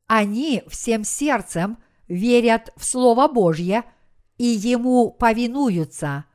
[0.07, 1.77] Они всем сердцем
[2.07, 3.83] верят в Слово Божье
[4.37, 6.25] и ему повинуются.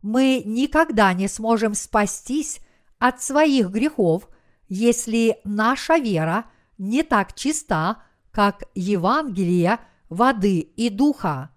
[0.00, 2.60] Мы никогда не сможем спастись
[3.02, 4.28] от своих грехов,
[4.68, 6.44] если наша вера
[6.78, 11.50] не так чиста, как Евангелие воды и духа.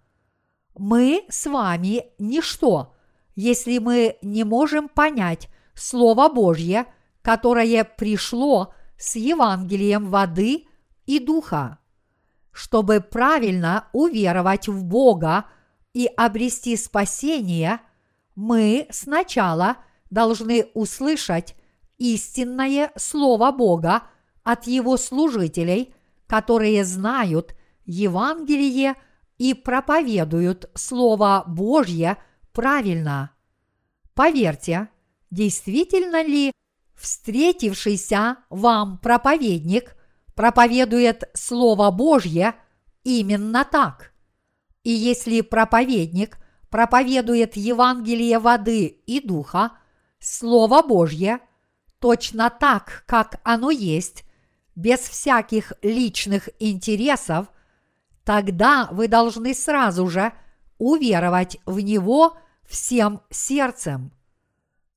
[0.75, 2.95] Мы с вами ничто,
[3.35, 6.87] если мы не можем понять Слово Божье,
[7.21, 10.65] которое пришло с Евангелием воды
[11.05, 11.77] и духа.
[12.51, 15.45] Чтобы правильно уверовать в Бога
[15.93, 17.81] и обрести спасение,
[18.33, 19.77] мы сначала
[20.09, 21.55] должны услышать
[21.97, 24.03] истинное Слово Бога
[24.43, 25.93] от Его служителей,
[26.27, 28.95] которые знают Евангелие
[29.37, 32.17] и проповедуют Слово Божье
[32.51, 33.31] правильно.
[34.13, 34.89] Поверьте,
[35.29, 36.51] действительно ли
[36.95, 39.95] встретившийся вам проповедник
[40.35, 42.55] проповедует Слово Божье
[43.03, 44.13] именно так.
[44.83, 46.37] И если проповедник
[46.69, 49.71] проповедует Евангелие воды и духа,
[50.27, 51.39] Слово Божье,
[51.99, 54.25] точно так, как оно есть,
[54.75, 57.45] без всяких личных интересов,
[58.23, 60.33] тогда вы должны сразу же
[60.79, 64.11] уверовать в него всем сердцем.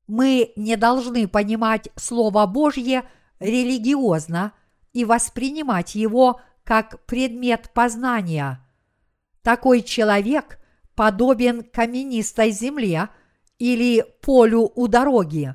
[0.06, 3.06] Мы не должны понимать Слово Божье
[3.38, 4.54] религиозно
[4.94, 8.66] и воспринимать его как предмет познания.
[9.42, 10.58] Такой человек
[10.94, 13.10] подобен каменистой земле
[13.58, 15.54] или полю у дороги.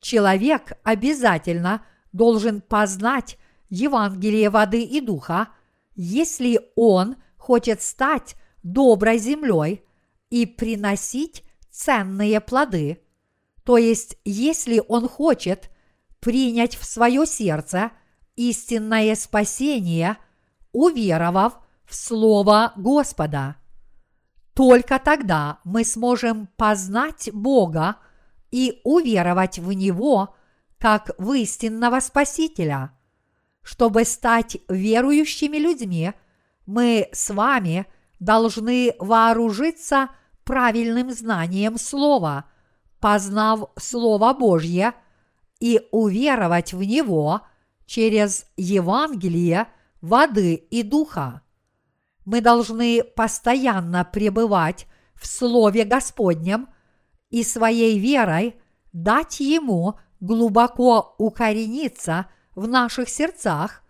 [0.00, 5.48] Человек обязательно должен познать Евангелие воды и духа,
[5.94, 9.84] если он хочет стать доброй землей
[10.30, 13.02] и приносить ценные плоды–
[13.70, 15.70] то есть, если он хочет
[16.18, 17.92] принять в свое сердце
[18.34, 20.16] истинное спасение,
[20.72, 23.54] уверовав в Слово Господа.
[24.60, 27.96] Только тогда мы сможем познать Бога
[28.50, 30.34] и уверовать в Него
[30.78, 32.92] как в истинного Спасителя.
[33.62, 36.12] Чтобы стать верующими людьми,
[36.66, 37.86] мы с вами
[38.18, 40.10] должны вооружиться
[40.44, 42.44] правильным знанием Слова–
[43.00, 44.92] познав Слово Божье
[45.58, 47.40] и уверовать в него
[47.86, 49.68] через Евангелие
[50.02, 51.40] воды и духа.
[52.24, 56.68] Мы должны постоянно пребывать в Слове Господнем
[57.30, 58.60] и своей верой
[58.92, 63.82] дать Ему глубоко укорениться в наших сердцах,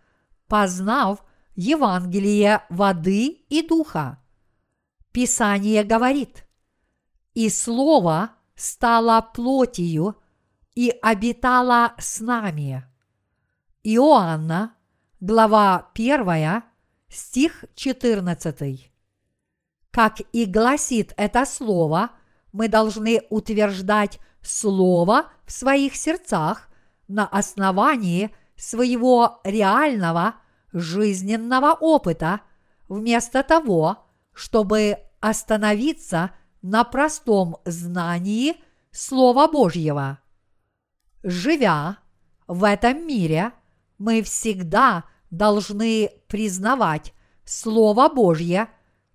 [0.47, 1.24] познав
[1.57, 4.18] Евангелие воды и духа.
[5.12, 6.47] Писание говорит,
[7.35, 10.16] «И Слово стала плотью
[10.74, 12.85] и обитала с нами.
[13.83, 14.74] Иоанна,
[15.20, 16.62] глава 1,
[17.11, 18.90] стих 14.
[19.90, 22.11] Как и гласит это слово,
[22.52, 26.68] мы должны утверждать слово в своих сердцах
[27.08, 30.36] на основании своего реального
[30.72, 32.40] жизненного опыта,
[32.88, 36.30] вместо того, чтобы остановиться
[36.62, 38.56] на простом знании
[38.92, 40.18] Слова Божьего.
[41.22, 41.98] Живя
[42.46, 43.52] в этом мире,
[43.98, 47.14] мы всегда должны признавать
[47.45, 48.68] Слово Божье,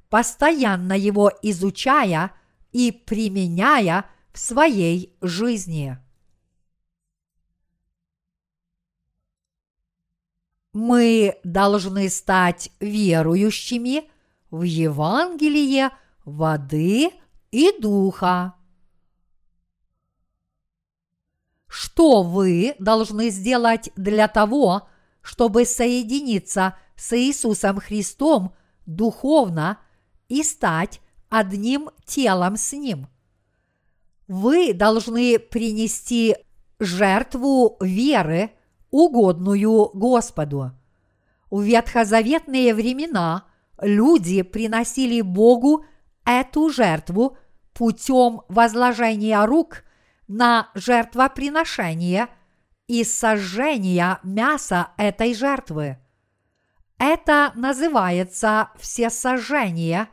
[0.09, 2.31] постоянно его изучая
[2.71, 5.97] и применяя в своей жизни.
[10.73, 14.09] Мы должны стать верующими
[14.51, 15.91] в Евангелие
[16.25, 17.11] воды–
[17.55, 18.53] и духа.
[21.67, 24.94] Что вы должны сделать для того, чтобы
[25.65, 28.53] соединиться с Иисусом Христом
[28.85, 29.79] духовно
[30.29, 33.07] и стать одним телом с Ним?
[34.27, 36.35] Вы должны принести
[36.79, 38.51] жертву веры,
[38.91, 40.71] угодную Господу.
[41.51, 43.45] В ветхозаветные времена
[43.81, 45.85] люди приносили Богу
[46.25, 47.37] эту жертву
[47.73, 49.83] путем возложения рук
[50.27, 52.29] на жертвоприношение
[52.87, 55.97] и сожжения мяса этой жертвы.
[56.97, 60.07] Это называется всесожжение,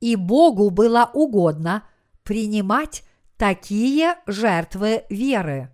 [0.00, 1.84] и Богу было угодно
[2.24, 3.04] принимать
[3.36, 5.70] такие жертвы веры.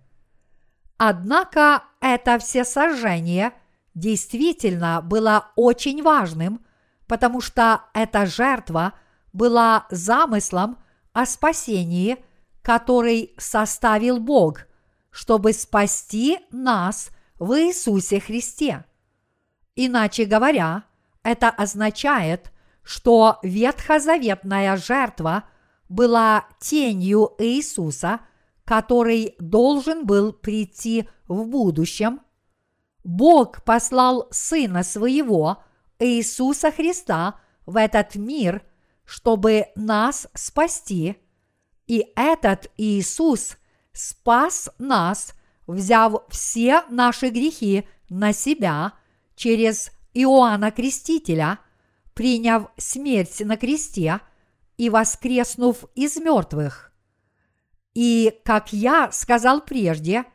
[0.97, 3.53] Однако это всесожжение
[3.95, 6.65] действительно было очень важным,
[7.07, 8.93] потому что эта жертва
[9.33, 10.77] была замыслом
[11.13, 12.17] о спасении,
[12.61, 14.67] который составил Бог,
[15.15, 17.09] чтобы спасти нас
[17.39, 18.83] в Иисусе Христе.
[19.73, 20.83] Иначе говоря,
[21.23, 22.51] это означает,
[22.83, 25.45] что ветхозаветная жертва
[25.87, 28.19] была тенью Иисуса,
[28.65, 32.19] который должен был прийти в будущем.
[33.05, 35.63] Бог послал Сына Своего,
[35.97, 38.63] Иисуса Христа, в этот мир,
[39.05, 41.15] чтобы нас спасти.
[41.87, 43.55] И этот Иисус
[43.95, 45.33] спас нас,
[45.65, 48.93] взяв все наши грехи на себя
[49.35, 51.59] через Иоанна Крестителя,
[52.13, 54.19] приняв смерть на кресте
[54.77, 56.91] и воскреснув из мертвых.
[57.93, 60.25] И, как я сказал прежде,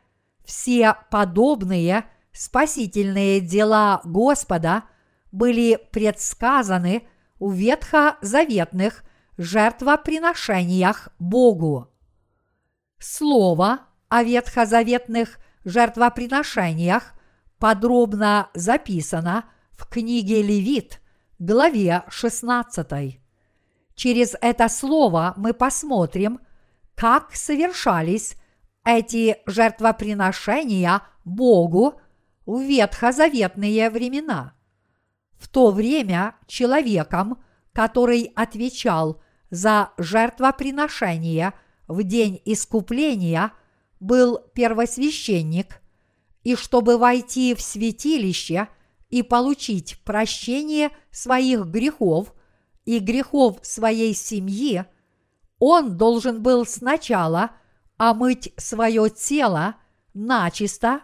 [0.43, 4.83] все подобные спасительные дела Господа
[5.31, 7.07] были предсказаны
[7.39, 9.03] в ветхозаветных
[9.37, 11.90] жертвоприношениях Богу.
[13.03, 13.79] Слово
[14.09, 17.15] о ветхозаветных жертвоприношениях
[17.57, 21.01] подробно записано в книге Левит,
[21.39, 23.19] главе 16.
[23.95, 26.41] Через это слово мы посмотрим,
[26.93, 28.35] как совершались
[28.85, 31.99] эти жертвоприношения Богу
[32.45, 34.53] в ветхозаветные времена.
[35.39, 37.41] В то время человеком,
[37.73, 41.53] который отвечал за жертвоприношение
[41.87, 43.51] в день искупления,
[43.99, 45.81] был первосвященник,
[46.43, 48.67] и чтобы войти в святилище–
[49.11, 52.33] и получить прощение своих грехов
[52.85, 54.85] и грехов своей семьи,
[55.59, 57.51] он должен был сначала
[57.97, 59.75] омыть свое тело
[60.13, 61.01] начисто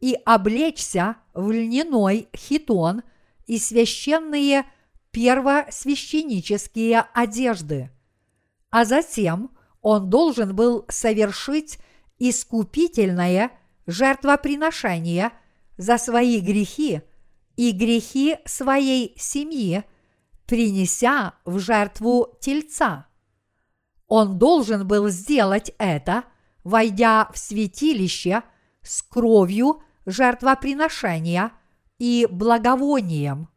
[0.00, 3.02] и облечься в льняной хитон
[3.46, 4.66] и священные
[5.10, 7.90] первосвященнические одежды.
[8.70, 9.50] А затем
[9.86, 11.78] он должен был совершить
[12.18, 13.52] искупительное
[13.86, 15.32] жертвоприношение
[15.76, 17.02] за свои грехи–
[17.56, 19.84] и грехи своей семьи,
[20.46, 23.06] принеся в жертву тельца.
[24.06, 26.24] Он должен был сделать это,
[26.62, 28.42] войдя в святилище
[28.82, 31.52] с кровью жертвоприношения
[31.98, 33.48] и благовонием.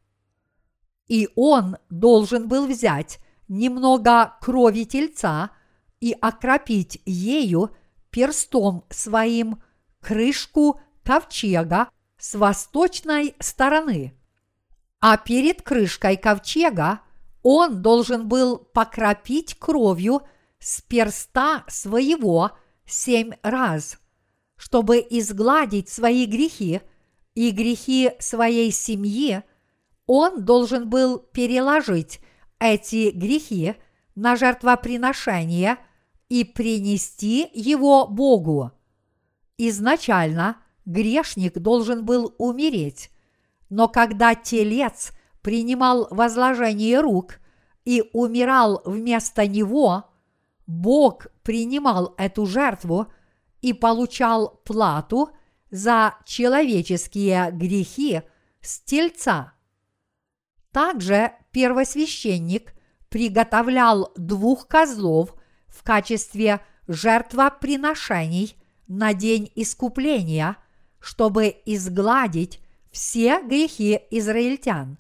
[1.08, 5.52] И он должен был взять немного крови тельца
[6.00, 7.76] и окропить ею
[8.10, 9.62] перстом своим
[10.02, 14.14] крышку ковчега с восточной стороны,
[15.00, 17.02] а перед крышкой ковчега
[17.42, 20.22] он должен был покропить кровью
[20.60, 22.52] с перста своего
[22.86, 23.98] семь раз,
[24.56, 26.82] чтобы изгладить свои грехи
[27.34, 29.44] и грехи своей семьи,
[30.06, 32.20] он должен был переложить
[32.60, 33.76] эти грехи
[34.16, 35.78] на жертвоприношение
[36.30, 38.72] и принести его Богу.
[39.58, 40.58] Изначально–
[40.90, 43.12] грешник должен был умереть,
[43.70, 45.12] но когда телец
[45.42, 47.40] принимал возложение рук
[47.86, 50.06] и умирал вместо него,
[50.66, 53.08] Бог принимал эту жертву
[53.62, 55.30] и получал плату
[55.70, 58.24] за человеческие грехи
[58.62, 59.54] с тельца.
[60.72, 62.74] Также первосвященник
[63.10, 65.36] приготовлял двух козлов
[65.70, 68.56] в качестве жертвоприношений
[68.88, 70.58] на день искупления–
[71.00, 72.62] чтобы изгладить
[72.92, 74.98] все грехи израильтян.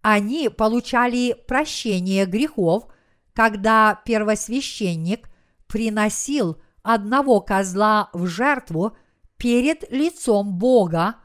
[0.00, 2.86] Они получали прощение грехов,
[3.34, 5.28] когда первосвященник
[5.68, 8.96] приносил одного козла в жертву
[9.36, 11.16] перед лицом Бога,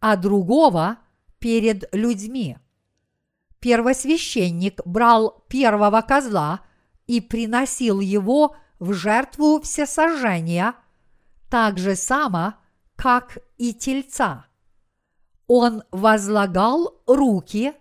[0.00, 0.98] а другого
[1.38, 2.58] перед людьми.
[3.60, 6.60] Первосвященник брал первого козла
[7.06, 10.74] и приносил его в жертву всесожжения,
[11.48, 12.54] так же само–
[12.96, 14.46] как и тельца.
[15.46, 17.74] Он возлагал руки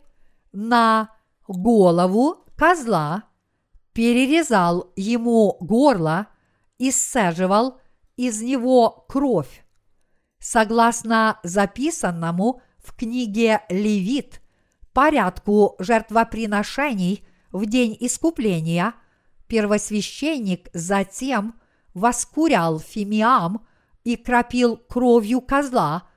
[0.52, 1.10] на
[1.48, 3.24] голову козла,
[3.94, 6.28] перерезал ему горло
[6.78, 7.80] и сцеживал
[8.18, 9.66] из него кровь.
[10.40, 14.42] Согласно записанному в книге Левит
[14.94, 18.94] порядку жертвоприношений в день искупления,
[19.48, 21.60] первосвященник затем
[21.94, 23.66] воскурял фимиам
[24.04, 26.08] и кропил кровью козла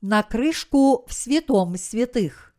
[0.00, 2.54] на крышку в святом святых.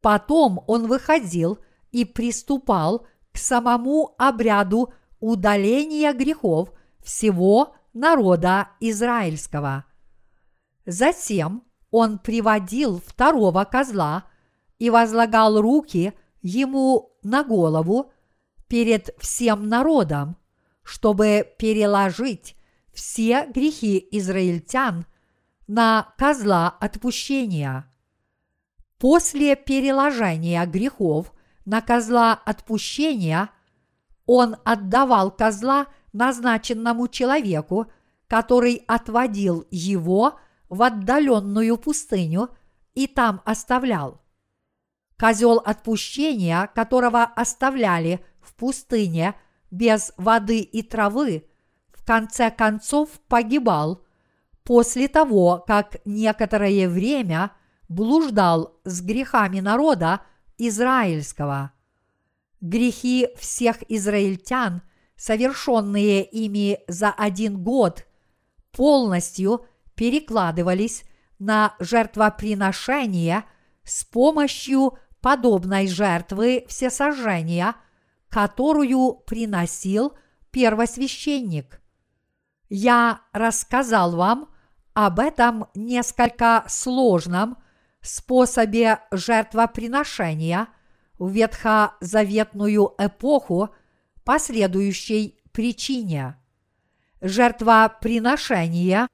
[0.00, 1.58] Потом он выходил
[1.90, 6.72] и приступал к самому обряду удаления грехов
[7.02, 9.84] всего народа израильского.
[10.86, 14.24] Затем он приводил второго козла
[14.78, 18.10] и возлагал руки ему на голову
[18.72, 20.38] перед всем народом,
[20.82, 22.56] чтобы переложить
[22.90, 25.04] все грехи израильтян
[25.66, 27.84] на козла отпущения.
[28.96, 31.34] После переложения грехов
[31.66, 33.50] на козла отпущения
[34.24, 37.92] он отдавал козла назначенному человеку,
[38.26, 42.48] который отводил его в отдаленную пустыню
[42.94, 44.22] и там оставлял.
[45.18, 49.34] Козел отпущения, которого оставляли в пустыне
[49.70, 51.48] без воды и травы,
[51.92, 54.04] в конце концов погибал
[54.64, 57.52] после того, как некоторое время
[57.88, 60.20] блуждал с грехами народа
[60.58, 61.72] израильского.
[62.60, 64.82] Грехи всех израильтян,
[65.16, 68.06] совершенные ими за один год,
[68.70, 71.04] полностью перекладывались
[71.38, 73.44] на жертвоприношение
[73.84, 77.74] с помощью подобной жертвы всесожжения,
[78.32, 80.14] которую приносил
[80.50, 81.82] первосвященник.
[82.70, 84.48] Я рассказал вам
[84.94, 87.58] об этом несколько сложном
[88.00, 90.68] способе жертвоприношения
[91.18, 93.68] в ветхозаветную эпоху
[94.24, 96.36] по следующей причине.
[97.20, 99.08] Жертвоприношение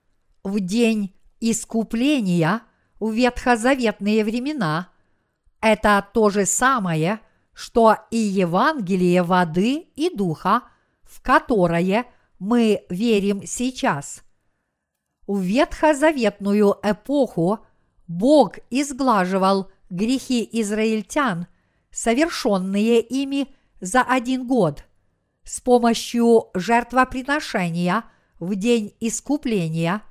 [0.44, 2.62] в день искупления
[3.00, 4.90] в ветхозаветные времена–
[5.60, 7.20] это то же самое,
[7.58, 10.62] что и Евангелие воды и духа,
[11.02, 12.06] в которое
[12.38, 14.22] мы верим сейчас.
[15.26, 17.58] В ветхозаветную эпоху
[18.06, 21.48] Бог изглаживал грехи израильтян,
[21.90, 23.48] совершенные ими
[23.80, 24.84] за один год,
[25.42, 28.04] с помощью жертвоприношения
[28.38, 30.02] в день искупления,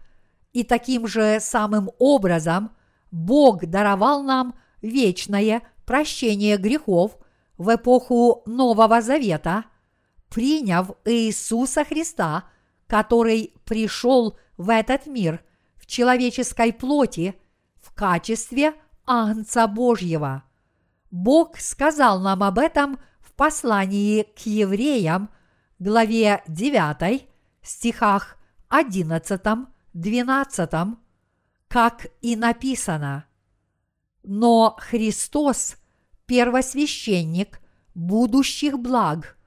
[0.51, 2.71] и таким же самым образом
[3.09, 7.17] Бог даровал нам вечное прощение грехов
[7.57, 9.65] в эпоху Нового Завета,
[10.29, 12.45] приняв Иисуса Христа,
[12.87, 15.43] который пришел в этот мир
[15.75, 17.35] в человеческой плоти–
[17.87, 18.73] в качестве
[19.05, 20.43] Агнца Божьего.
[21.09, 25.29] Бог сказал нам об этом в послании к евреям,
[25.79, 27.25] главе 9,
[27.61, 28.35] стихах
[28.69, 30.97] 11-12,
[31.69, 33.23] как и написано.
[34.23, 35.77] Но Христос–
[36.27, 37.59] первосвященник
[37.95, 39.37] будущих благ,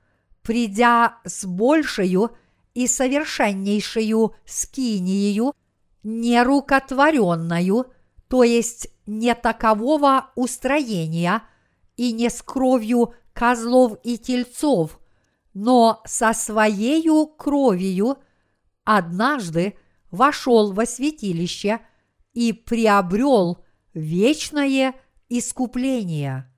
[0.43, 2.31] придя с большую
[2.75, 5.55] и совершеннейшую скиниею,
[6.03, 7.87] нерукотворенную–
[8.31, 11.43] то есть не такового устроения
[11.97, 15.01] и не с кровью козлов и тельцов,
[15.53, 18.19] но со своею кровью
[18.85, 19.77] однажды
[20.13, 21.81] вошел во святилище
[22.33, 23.65] и приобрел
[23.95, 24.95] вечное
[25.29, 26.49] искупление.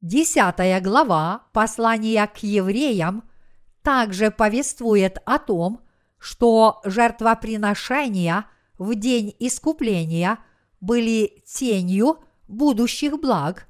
[0.00, 3.28] Десятая глава послания к евреям
[3.82, 5.80] также повествует о том,
[6.18, 8.46] что жертвоприношения
[8.78, 10.38] в день искупления
[10.80, 13.66] были тенью будущих благ,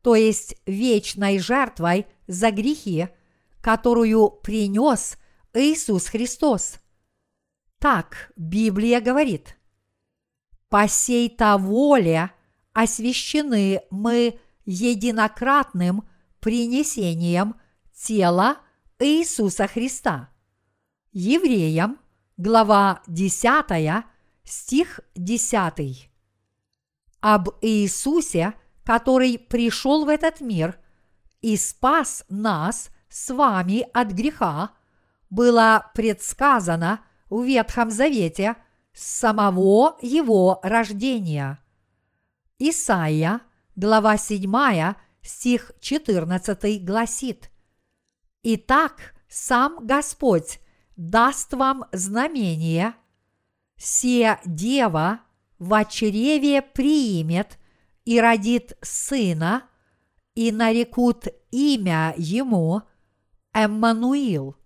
[0.00, 3.08] то есть вечной жертвой за грехи,
[3.60, 5.18] которую принес
[5.52, 6.76] Иисус Христос.
[7.78, 9.58] Так Библия говорит.
[10.70, 12.30] По сей-то воле
[12.72, 16.06] освящены мы единократным
[16.40, 17.56] принесением
[17.94, 18.58] тела
[18.98, 20.28] Иисуса Христа.
[21.12, 21.98] Евреям,
[22.36, 24.04] глава 10,
[24.44, 26.10] стих 10
[27.20, 28.54] об Иисусе,
[28.84, 30.78] который пришел в этот мир
[31.40, 34.70] и спас нас с вами от греха,
[35.30, 38.56] было предсказано в Ветхом Завете
[38.92, 41.58] с самого его рождения.
[42.58, 43.40] Исайя,
[43.76, 47.50] глава 7, стих 14 гласит
[48.42, 50.60] «Итак, сам Господь
[50.96, 52.94] даст вам знамение,
[53.76, 55.20] се дева
[55.58, 57.58] в чреве примет
[58.06, 59.68] и родит сына,
[60.34, 62.82] и нарекут имя ему
[63.52, 64.56] Эммануил.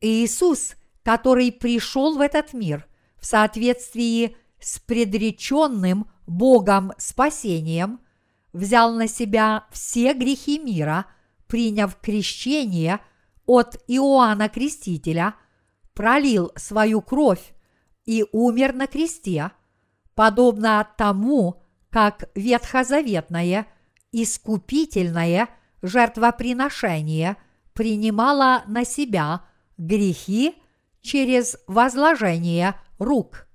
[0.00, 0.74] Иисус,
[1.04, 8.00] который пришел в этот мир в соответствии с предреченным Богом спасением,
[8.52, 11.06] взял на себя все грехи мира,
[11.46, 13.00] приняв крещение
[13.46, 15.34] от Иоанна Крестителя,
[15.94, 17.54] пролил свою кровь
[18.06, 19.50] и умер на кресте–
[20.14, 23.66] подобно тому, как ветхозаветное
[24.12, 25.48] искупительное
[25.82, 27.36] жертвоприношение
[27.72, 29.44] принимала на себя
[29.78, 30.54] грехи
[31.00, 33.46] через возложение рук.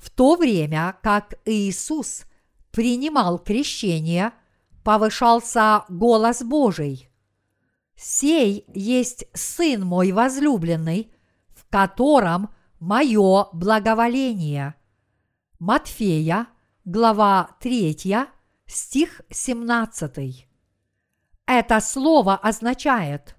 [0.00, 2.24] В то время как Иисус
[2.72, 4.32] принимал крещение,
[4.82, 7.10] повышался голос Божий.
[7.96, 11.12] «Сей есть Сын мой возлюбленный,
[11.54, 12.48] в котором
[12.78, 14.74] мое благоволение».
[15.58, 16.46] Матфея,
[16.86, 18.26] глава 3,
[18.66, 20.48] стих 17.
[21.44, 23.36] Это слово означает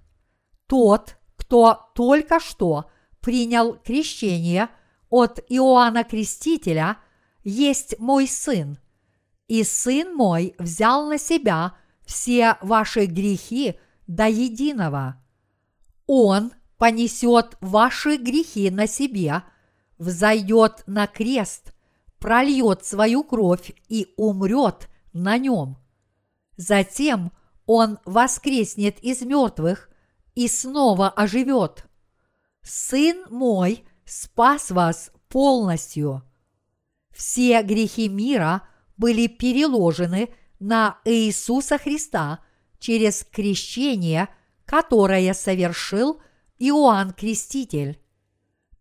[0.68, 2.88] «тот, кто только что
[3.20, 4.68] принял крещение
[5.12, 6.96] от Иоанна Крестителя,
[7.44, 8.78] есть мой сын,
[9.46, 15.22] и сын мой взял на себя все ваши грехи до единого.
[16.06, 19.42] Он понесет ваши грехи на себе,
[19.98, 21.74] взойдет на крест,
[22.18, 25.76] прольет свою кровь и умрет на нем.
[26.56, 27.32] Затем
[27.66, 29.90] он воскреснет из мертвых
[30.34, 31.84] и снова оживет.
[32.62, 36.22] Сын мой спас вас полностью.
[37.10, 38.62] Все грехи мира
[38.96, 42.40] были переложены на Иисуса Христа
[42.78, 44.28] через крещение,
[44.64, 46.20] которое совершил
[46.58, 48.00] Иоанн Креститель.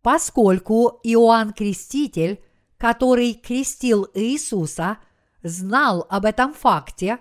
[0.02, 2.44] Поскольку Иоанн Креститель,
[2.78, 4.98] который крестил Иисуса,
[5.44, 7.20] знал об этом факте,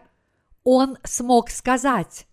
[0.63, 2.27] он смог сказать,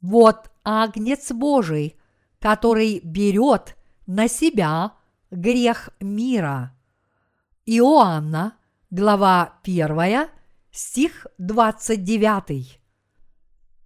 [0.00, 1.98] «Вот Агнец Божий,
[2.38, 3.77] который берет
[4.08, 4.94] на себя
[5.30, 6.74] грех мира».
[7.66, 8.56] Иоанна,
[8.90, 10.28] глава 1,
[10.72, 12.80] стих 29.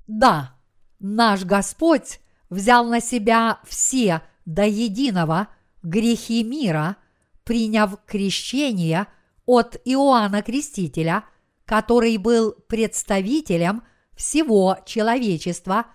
[0.06, 0.54] Да,
[1.00, 5.48] наш Господь взял на себя все до единого
[5.82, 6.96] грехи мира,
[7.42, 9.08] приняв крещение
[9.46, 11.24] от Иоанна Крестителя,
[11.64, 13.82] который был представителем
[14.14, 15.86] всего человечества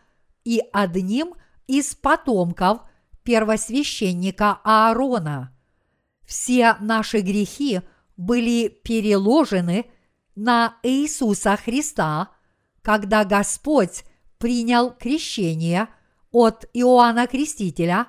[0.43, 1.35] и одним
[1.67, 2.79] из потомков
[3.27, 5.53] первосвященника Аарона.
[6.25, 7.81] Все наши грехи
[8.15, 9.91] были переложены
[10.35, 12.29] на Иисуса Христа,
[12.81, 14.05] когда Господь
[14.37, 15.89] принял крещение
[16.31, 18.07] от Иоанна Крестителя,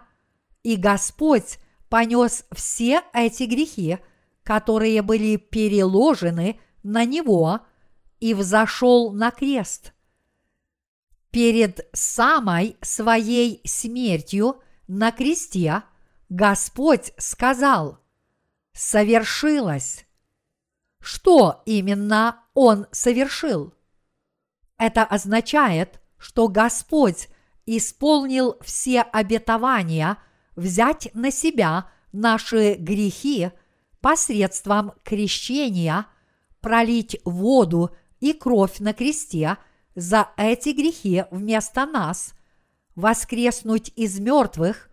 [0.63, 1.59] и Господь
[1.89, 3.99] понес все эти грехи,
[4.45, 7.59] которые были переложены на Него
[8.21, 9.95] и взошел на крест.
[11.33, 15.83] Перед самой своей смертью на кресте
[16.29, 17.99] Господь сказал
[18.73, 20.07] «Совершилось».
[21.01, 23.75] Что именно Он совершил?
[24.79, 27.29] Это означает, что Господь
[27.67, 30.19] исполнил все обетования
[30.57, 33.51] взять на себя наши грехи
[34.01, 36.07] посредством крещения,
[36.61, 39.59] пролить воду и кровь на кресте
[39.95, 42.35] за эти грехи вместо нас,
[42.99, 44.91] воскреснуть из мертвых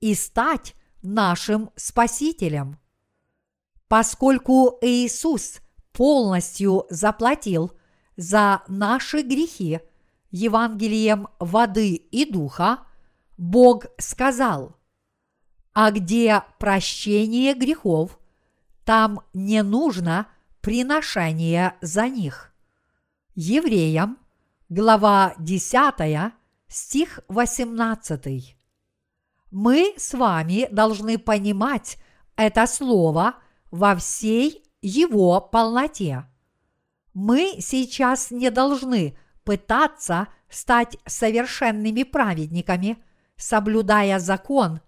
[0.00, 2.78] и стать нашим Спасителем.
[3.88, 5.60] Поскольку Иисус
[5.92, 7.72] полностью заплатил
[8.18, 9.80] за наши грехи
[10.30, 12.80] Евангелием воды и духа,
[13.38, 14.76] Бог сказал,
[15.72, 18.18] а где прощение грехов,
[18.84, 20.26] там не нужно
[20.60, 22.52] приношение за них.
[23.34, 24.18] Евреям,
[24.68, 26.34] глава 10,
[26.68, 28.56] стих 18.
[29.50, 31.98] Мы с вами должны понимать
[32.36, 33.36] это слово
[33.70, 36.26] во всей его полноте.
[37.14, 42.98] Мы сейчас не должны пытаться стать совершенными праведниками,
[43.36, 44.80] соблюдая закон,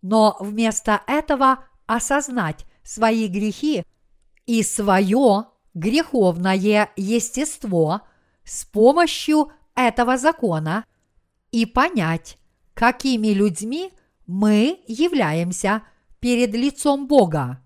[0.00, 3.84] но вместо этого осознать свои грехи
[4.46, 8.02] и свое греховное естество
[8.44, 10.84] с помощью этого закона
[11.52, 12.38] и понять,
[12.74, 13.92] какими людьми
[14.26, 15.82] мы являемся
[16.18, 17.62] перед лицом Бога.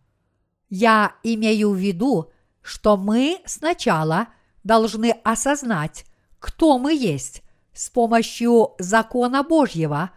[0.68, 2.30] Я имею в виду,
[2.60, 4.28] что мы сначала
[4.64, 6.04] должны осознать,
[6.40, 10.10] кто мы есть с помощью закона Божьего,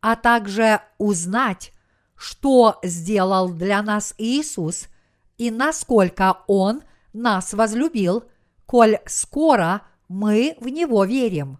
[0.00, 1.72] а также узнать,
[2.16, 4.88] что сделал для нас Иисус
[5.36, 8.24] и насколько Он нас возлюбил,
[8.66, 11.59] коль скоро мы в Него верим.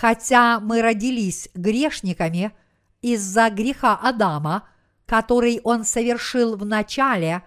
[0.00, 2.52] Хотя мы родились грешниками
[3.02, 4.68] из-за греха Адама,
[5.06, 7.42] который он совершил в начале,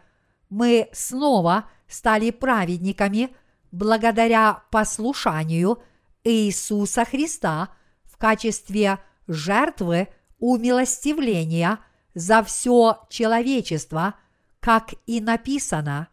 [0.49, 3.29] мы снова стали праведниками
[3.71, 5.81] благодаря послушанию
[6.25, 7.69] Иисуса Христа
[8.03, 11.79] в качестве жертвы умилостивления–
[12.13, 14.15] за все человечество,
[14.59, 16.09] как и написано.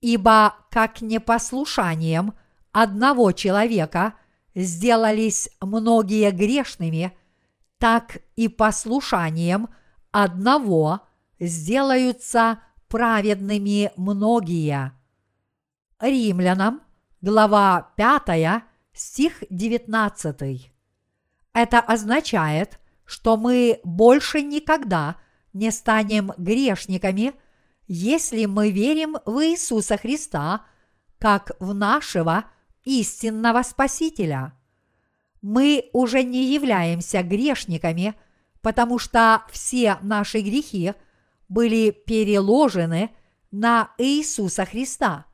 [0.00, 2.32] Ибо как непослушанием
[2.72, 4.14] одного человека
[4.56, 7.16] сделались многие грешными,
[7.78, 9.68] так и послушанием
[10.10, 11.02] одного
[11.38, 14.92] сделаются праведными многие.
[16.00, 16.80] Римлянам,
[17.20, 18.62] глава 5,
[18.94, 20.72] стих 19.
[21.52, 25.16] Это означает, что мы больше никогда
[25.52, 27.34] не станем грешниками,
[27.86, 30.64] если мы верим в Иисуса Христа
[31.18, 32.44] как в нашего
[32.86, 34.54] истинного Спасителя.
[35.42, 38.14] Мы уже не являемся грешниками,
[38.62, 40.94] потому что все наши грехи
[41.48, 43.10] были переложены
[43.50, 45.26] на Иисуса Христа.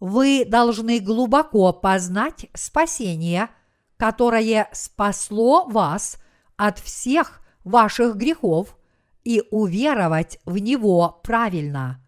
[0.00, 3.48] Вы должны глубоко познать спасение,
[3.96, 6.18] которое спасло вас
[6.56, 8.76] от всех ваших грехов
[9.24, 12.04] и уверовать в него правильно.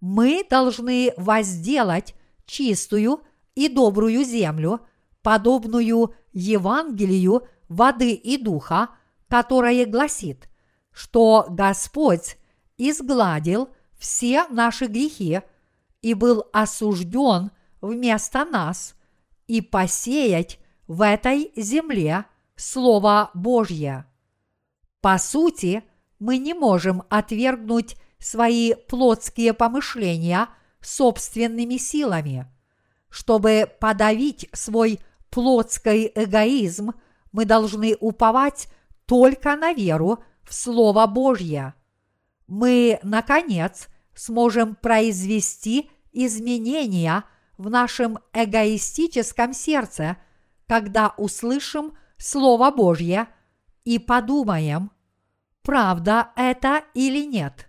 [0.00, 2.14] Мы должны возделать
[2.44, 3.22] чистую
[3.54, 4.80] и добрую землю,
[5.22, 8.90] подобную Евангелию воды и духа,
[9.28, 10.48] которое гласит,
[10.92, 12.36] что Господь
[12.76, 15.40] изгладил все наши грехи
[16.00, 17.50] и был осужден
[17.80, 18.94] вместо нас,
[19.46, 22.24] и посеять в этой земле
[22.56, 24.06] Слово Божье.
[25.00, 25.84] По сути,
[26.18, 30.48] мы не можем отвергнуть свои плотские помышления
[30.80, 32.46] собственными силами.
[33.12, 34.98] Чтобы подавить свой
[35.28, 36.94] плотский эгоизм,
[37.30, 38.68] мы должны уповать
[39.04, 41.74] только на веру в Слово Божье.
[42.46, 47.24] Мы, наконец, сможем произвести изменения
[47.58, 50.16] в нашем эгоистическом сердце,
[50.66, 53.28] когда услышим Слово Божье
[53.84, 54.90] и подумаем,
[55.60, 57.68] правда это или нет.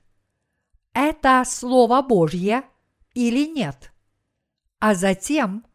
[0.94, 2.64] Это Слово Божье
[3.14, 3.93] или нет.
[4.86, 5.66] А затем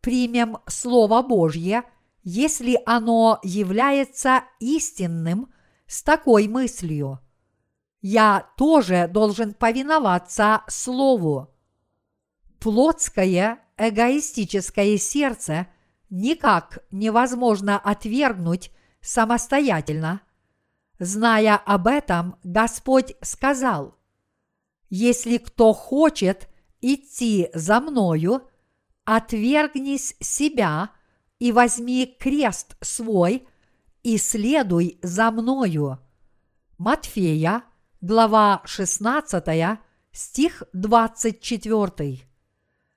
[0.00, 1.84] примем Слово Божье,
[2.24, 5.54] если оно является истинным
[5.86, 7.20] с такой мыслью.
[8.00, 11.54] Я тоже должен повиноваться Слову.
[12.58, 15.68] Плотское эгоистическое сердце
[16.10, 20.22] никак невозможно отвергнуть самостоятельно.
[20.98, 23.94] Зная об этом, Господь сказал,
[24.90, 26.48] «Если кто хочет
[26.80, 28.42] идти за мною,
[29.06, 30.90] отвергнись себя
[31.38, 33.48] и возьми крест свой
[34.02, 35.98] и следуй за мною».
[36.76, 37.62] Матфея,
[38.02, 39.78] глава 16,
[40.12, 42.28] стих 24.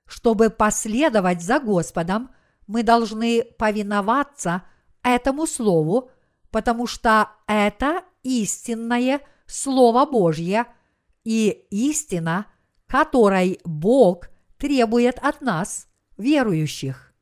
[0.06, 2.30] Чтобы последовать за Господом,
[2.66, 4.64] мы должны повиноваться
[5.02, 6.10] этому Слову,
[6.50, 10.66] потому что это истинное Слово Божье
[11.24, 12.46] и истина,
[12.86, 15.88] которой Бог требует от нас,
[16.20, 17.12] верующих.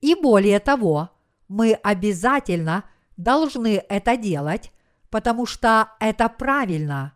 [0.00, 1.10] И более того,
[1.48, 2.84] мы обязательно
[3.16, 4.72] должны это делать,
[5.10, 7.14] потому что это правильно.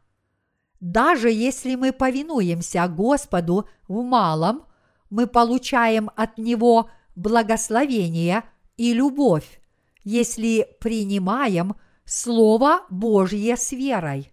[0.80, 4.64] Даже если мы повинуемся Господу в малом,
[5.10, 8.44] мы получаем от Него благословение
[8.76, 9.60] и любовь,
[10.04, 14.32] если принимаем Слово Божье с верой.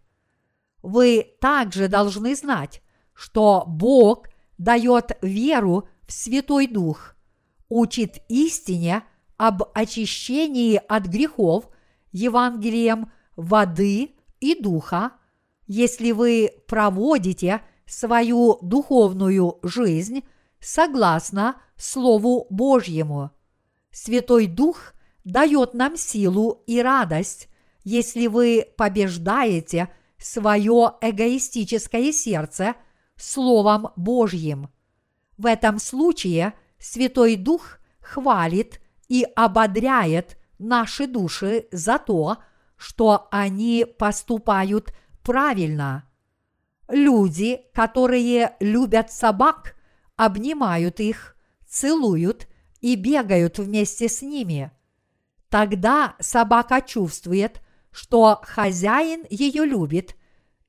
[0.84, 7.16] Вы также должны знать, что Бог дает веру Святой Дух,
[7.70, 9.04] учит истине
[9.38, 11.70] об очищении от грехов
[12.12, 15.12] Евангелием воды и духа,
[15.68, 20.24] если вы проводите свою духовную жизнь
[20.60, 23.32] согласно Слову Божьему.
[23.92, 24.94] Святой Дух
[25.24, 27.50] дает нам силу и радость,
[27.84, 32.76] если вы побеждаете свое эгоистическое сердце
[33.16, 34.70] Словом Божьим.
[35.38, 42.38] В этом случае Святой Дух хвалит и ободряет наши души за то,
[42.78, 46.10] что они поступают правильно.
[46.88, 49.76] Люди, которые любят собак,
[50.16, 51.36] обнимают их,
[51.68, 52.48] целуют
[52.80, 54.72] и бегают вместе с ними.
[55.50, 57.62] Тогда собака чувствует,
[57.92, 60.16] что хозяин ее любит,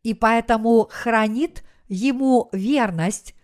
[0.02, 3.34] и поэтому хранит ему верность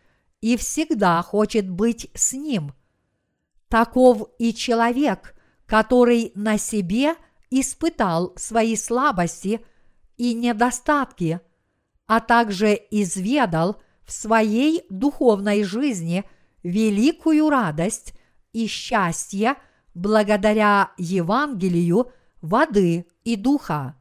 [0.43, 2.75] и всегда хочет быть с ним.
[3.69, 5.35] Таков и человек,
[5.67, 7.15] который на себе
[7.49, 9.65] испытал свои слабости
[10.19, 11.41] и недостатки,
[12.07, 16.25] а также изведал в своей духовной жизни
[16.63, 18.13] великую радость
[18.53, 19.55] и счастье
[19.95, 23.97] благодаря Евангелию воды и духа.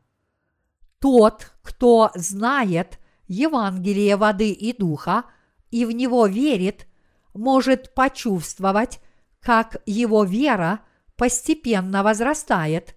[1.00, 5.26] Тот, кто знает Евангелие воды и духа
[5.72, 6.88] и в него верит,
[7.34, 9.00] может почувствовать,
[9.40, 10.82] как его вера
[11.16, 12.96] постепенно возрастает,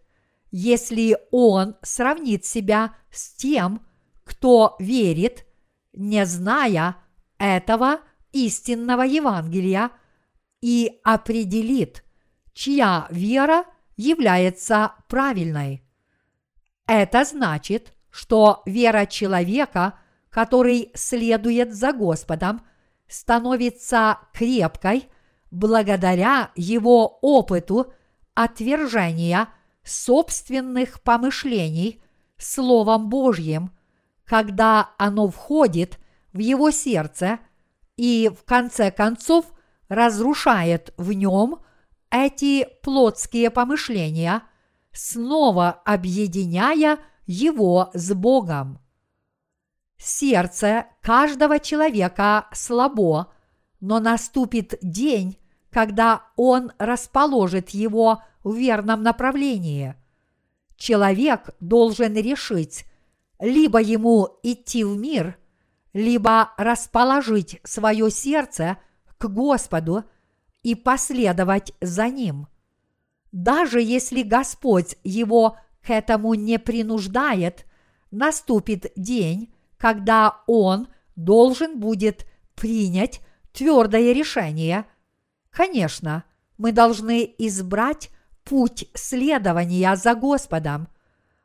[0.50, 3.86] если он сравнит себя с тем,
[4.24, 5.46] кто верит,
[5.92, 6.96] не зная
[7.38, 8.00] этого
[8.32, 9.90] истинного Евангелия,
[10.60, 12.04] и определит,
[12.54, 13.64] чья вера
[13.96, 15.84] является правильной.
[16.86, 19.98] Это значит, что вера человека,
[20.34, 22.62] который следует за Господом,
[23.06, 25.08] становится крепкой
[25.52, 27.92] благодаря его опыту
[28.34, 29.48] отвержения
[29.84, 32.02] собственных помышлений
[32.36, 33.70] Словом Божьим,
[34.24, 36.00] когда оно входит
[36.32, 37.38] в его сердце
[37.96, 39.44] и в конце концов
[39.88, 41.60] разрушает в нем
[42.10, 44.42] эти плотские помышления,
[44.90, 48.80] снова объединяя его с Богом.
[50.06, 53.32] Сердце каждого человека слабо,
[53.80, 55.38] но наступит день,
[55.70, 59.94] когда он расположит его в верном направлении.
[60.76, 62.84] Человек должен решить,
[63.40, 65.38] либо ему идти в мир,
[65.94, 68.76] либо расположить свое сердце
[69.16, 70.04] к Господу
[70.62, 72.48] и последовать за Ним.
[73.32, 77.64] Даже если Господь его к этому не принуждает,
[78.10, 83.20] наступит день, когда он должен будет принять
[83.52, 84.86] твердое решение.
[85.50, 86.24] Конечно,
[86.56, 88.08] мы должны избрать
[88.44, 90.88] путь следования за Господом.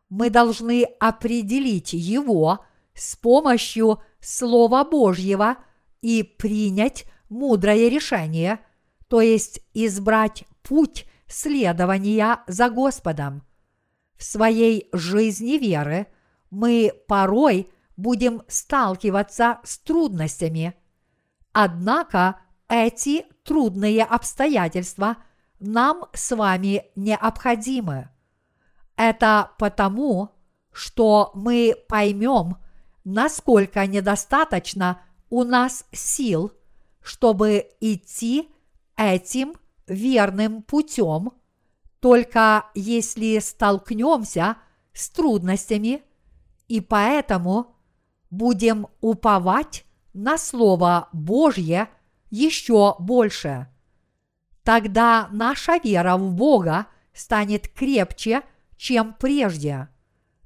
[0.07, 2.63] Мы должны определить его
[2.93, 5.57] с помощью Слова Божьего
[6.01, 8.61] и принять мудрое решение,
[9.09, 13.43] то есть избрать путь следования за Господом.
[14.15, 16.07] В своей жизни веры
[16.49, 17.69] мы порой
[17.99, 20.73] будем сталкиваться с трудностями.
[21.51, 22.39] Однако
[22.69, 25.17] эти трудные обстоятельства
[25.59, 28.09] нам с вами необходимы.
[28.95, 30.31] Это потому,
[30.71, 32.57] что мы поймем,
[33.03, 36.53] насколько недостаточно у нас сил,
[37.01, 38.49] чтобы идти
[38.95, 39.55] этим
[39.87, 41.31] верным путем,
[41.99, 44.57] только если столкнемся
[44.93, 46.03] с трудностями,
[46.67, 47.75] и поэтому
[48.29, 51.89] будем уповать на Слово Божье
[52.29, 53.67] еще больше.
[54.63, 58.43] Тогда наша вера в Бога станет крепче,
[58.77, 59.89] чем прежде.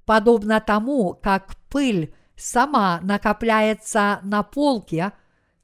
[0.05, 5.13] Подобно тому, как пыль сама накопляется на полке,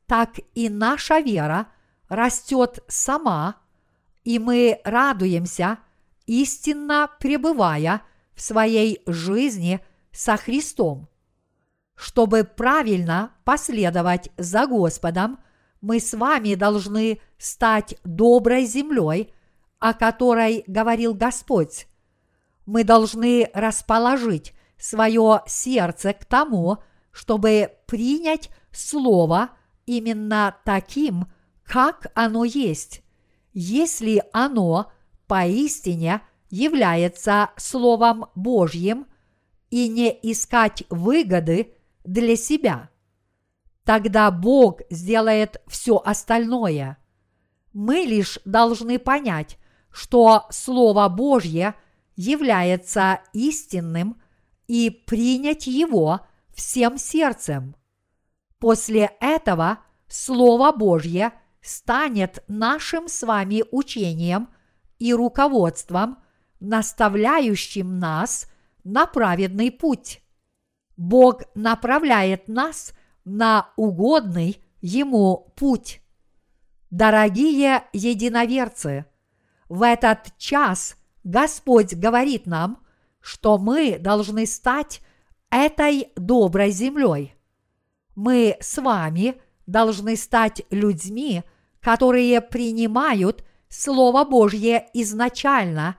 [0.05, 1.67] так и наша вера
[2.07, 3.55] растет сама,
[4.23, 5.79] и мы радуемся,
[6.25, 8.01] истинно пребывая
[8.33, 9.79] в своей жизни
[10.11, 11.08] со Христом.
[11.99, 15.37] Чтобы правильно последовать за Господом,
[15.81, 19.33] мы с вами должны стать доброй землей,
[19.79, 21.87] о которой говорил Господь.
[22.65, 26.77] Мы должны расположить свое сердце к тому,
[27.11, 29.49] чтобы принять Слово
[29.85, 31.25] именно таким,
[31.65, 33.03] как оно есть,
[33.51, 34.89] если оно
[35.27, 39.05] поистине является Словом Божьим
[39.69, 41.73] и не искать выгоды–
[42.09, 42.89] для себя.
[43.83, 46.97] Тогда Бог сделает все остальное.
[47.71, 49.59] Мы лишь должны понять,
[49.91, 51.75] что Слово Божье
[52.15, 54.19] является истинным
[54.67, 57.75] и принять его всем сердцем.
[58.57, 61.31] После этого Слово Божье
[61.61, 64.49] станет нашим с вами учением
[64.97, 66.17] и руководством,
[66.59, 68.51] наставляющим нас
[68.83, 70.21] на праведный путь.
[70.99, 72.93] Бог направляет нас
[73.23, 76.01] на угодный Ему путь.
[76.91, 79.05] Дорогие единоверцы,
[79.69, 82.85] в этот час Господь говорит нам,
[83.21, 85.01] что мы должны стать
[85.49, 87.33] этой доброй землей.
[88.15, 91.43] Мы с вами должны стать людьми,
[91.79, 95.95] которые принимают Слово Божье изначально,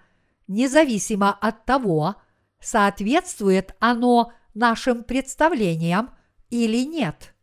[0.47, 2.17] независимо от того,
[2.61, 6.11] соответствует оно нашим представлениям
[6.51, 7.35] или нет.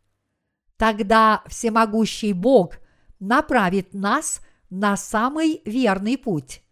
[0.76, 2.78] Тогда всемогущий Бог
[3.20, 4.40] направит нас
[4.70, 6.62] на самый верный путь.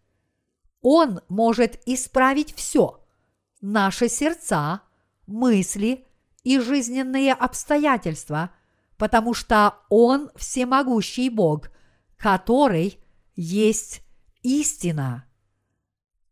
[0.81, 3.03] Он может исправить все–
[3.61, 4.83] наши сердца,
[5.27, 6.07] мысли
[6.45, 8.51] и жизненные обстоятельства,
[8.97, 11.71] потому что Он всемогущий Бог,
[12.17, 13.01] который
[13.35, 14.03] есть
[14.43, 15.25] истина.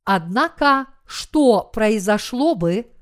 [0.04, 2.93] Однако, что произошло бы,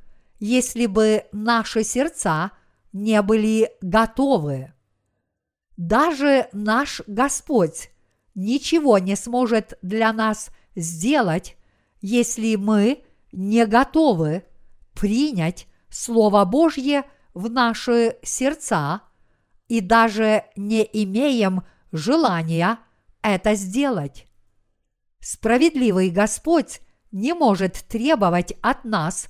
[0.43, 2.51] если бы наши сердца
[2.93, 4.72] не были готовы.
[5.76, 7.90] Даже наш Господь
[8.34, 11.57] ничего не сможет для нас сделать,
[12.01, 14.45] если мы не готовы
[14.95, 19.03] принять Слово Божье в наши сердца
[19.68, 21.62] и даже не имеем
[21.93, 22.80] желания
[23.22, 24.26] это сделать.
[25.20, 26.80] Справедливый Господь
[27.12, 29.28] не может требовать от нас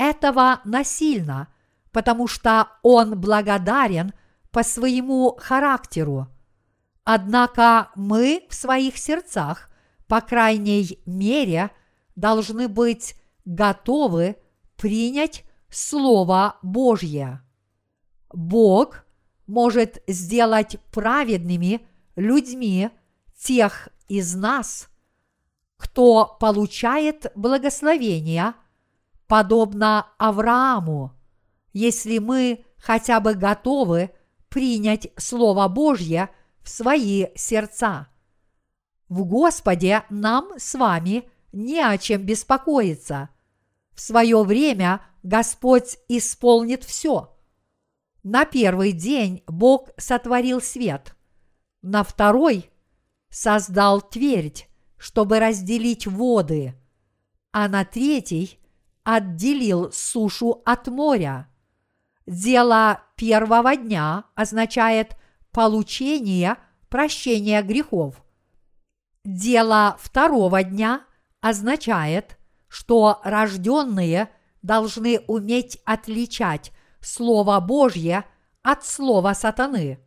[0.00, 1.48] этого насильно,
[1.92, 4.14] потому что Он благодарен
[4.50, 6.28] по своему характеру.
[7.04, 9.70] Однако мы в своих сердцах,
[10.08, 11.70] по крайней мере,
[12.16, 14.36] должны быть готовы
[14.76, 17.42] принять Слово Божье.
[18.32, 19.04] Бог
[19.46, 21.86] может сделать праведными
[22.16, 22.88] людьми
[23.38, 24.88] тех из нас,
[25.76, 28.54] кто получает благословение,
[29.30, 31.12] подобно Аврааму,
[31.72, 34.10] если мы хотя бы готовы
[34.48, 36.30] принять Слово Божье
[36.64, 38.08] в свои сердца.
[39.08, 43.28] В Господе нам с вами не о чем беспокоиться.
[43.92, 47.32] В свое время Господь исполнит все.
[48.24, 51.14] На первый день Бог сотворил свет,
[51.82, 52.68] на второй
[53.28, 54.66] создал твердь,
[54.98, 56.74] чтобы разделить воды,
[57.52, 58.59] а на третий
[59.16, 61.48] отделил сушу от моря.
[62.26, 65.16] Дело первого дня означает
[65.50, 66.56] получение
[66.88, 68.22] прощения грехов.
[69.24, 71.02] Дело второго дня
[71.40, 72.38] означает,
[72.68, 74.30] что рожденные
[74.62, 78.24] должны уметь отличать Слово Божье
[78.62, 79.98] от Слова сатаны,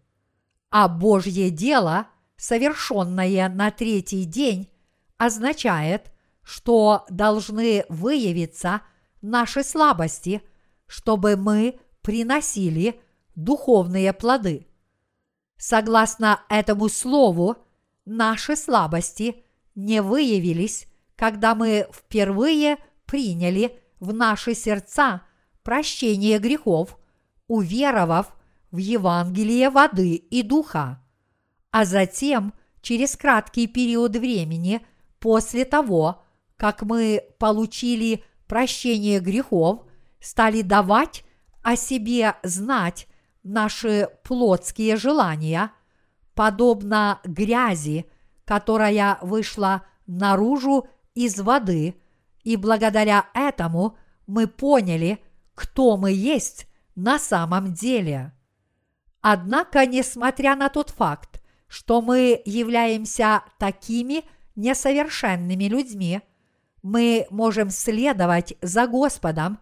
[0.71, 4.69] а Божье дело, совершенное на третий день,
[5.17, 6.09] означает,
[6.41, 8.81] что должны выявиться
[9.23, 10.43] наши слабости,
[10.85, 13.01] чтобы мы приносили
[13.35, 14.67] духовные плоды.
[15.57, 17.55] Согласно этому слову,
[18.05, 19.43] наши слабости
[19.75, 25.23] не выявились, когда мы впервые приняли в наши сердца
[25.63, 26.99] прощение грехов,
[27.47, 28.35] уверовав
[28.71, 31.01] в Евангелие воды и духа,
[31.71, 34.85] а затем через краткий период времени
[35.19, 36.23] после того,
[36.57, 39.85] как мы получили прощение грехов,
[40.19, 41.23] стали давать
[41.61, 43.07] о себе знать
[43.43, 45.71] наши плотские желания,
[46.33, 48.05] подобно грязи,
[48.45, 51.95] которая вышла наружу из воды,
[52.43, 55.19] и благодаря этому мы поняли,
[55.55, 58.33] кто мы есть на самом деле.
[59.21, 64.25] Однако, несмотря на тот факт, что мы являемся такими
[64.55, 66.21] несовершенными людьми,
[66.83, 69.57] мы можем следовать за Господом,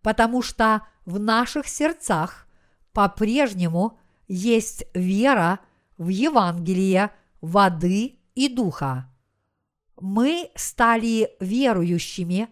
[0.00, 2.48] потому что в наших сердцах
[2.92, 5.60] по-прежнему есть вера
[5.98, 7.10] в Евангелие
[7.40, 9.08] воды и духа.
[10.00, 12.48] Мы стали верующими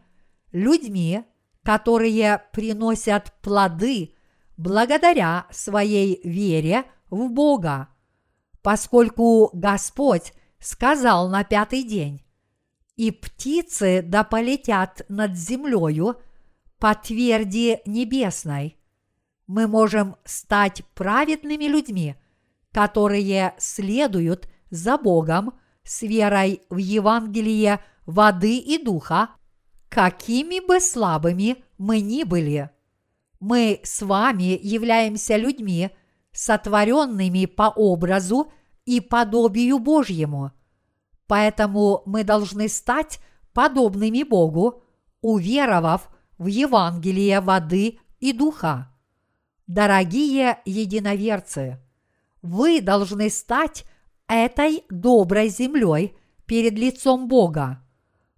[0.53, 1.25] людьми,
[1.65, 4.15] которые приносят плоды
[4.57, 7.89] благодаря своей вере в Бога,
[8.63, 12.23] поскольку Господь сказал на пятый день,
[13.01, 16.21] «И птицы да полетят над землею
[16.79, 18.77] по тверди небесной».
[19.47, 22.17] Мы можем стать праведными людьми,
[22.73, 29.31] которые следуют за Богом с верой в Евангелие воды и духа,
[29.89, 32.69] какими бы слабыми мы ни были.
[33.41, 35.89] Мы с вами являемся людьми,
[36.33, 38.53] сотворенными по образу
[38.85, 40.53] и подобию Божьему.
[41.31, 43.21] Поэтому мы должны стать
[43.53, 44.83] подобными Богу,
[45.21, 48.93] уверовав в Евангелие воды и духа.
[49.69, 51.79] Дорогие единоверцы,
[52.43, 53.85] вы должны стать
[54.27, 56.17] этой доброй землей
[56.47, 57.81] перед лицом Бога.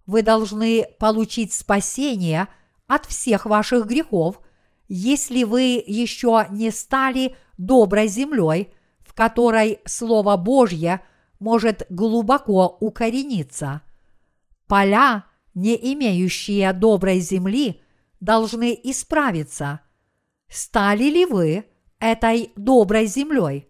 [0.05, 2.47] Вы должны получить спасение
[2.85, 4.39] от всех ваших грехов,
[4.87, 8.71] если вы еще не стали доброй землей–
[9.13, 11.01] в которой Слово Божье
[11.43, 13.81] может глубоко укорениться.
[14.65, 17.81] Поля, не имеющие доброй земли,
[18.21, 19.81] должны исправиться.
[20.47, 21.65] Стали ли вы
[21.99, 23.67] этой доброй землей?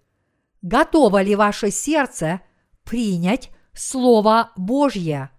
[0.61, 2.41] Готово ли ваше сердце
[2.83, 5.31] принять Слово Божье?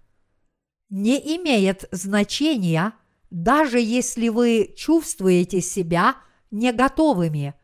[0.91, 2.95] Не имеет значения,
[3.31, 6.17] даже если вы чувствуете себя
[6.51, 7.55] не готовыми.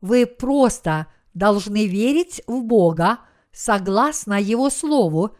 [0.00, 1.06] Вы просто–
[1.38, 3.20] должны верить в Бога
[3.58, 5.36] согласно Его Слову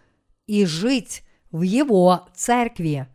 [0.49, 1.23] и жить
[1.53, 3.07] в Его церкви.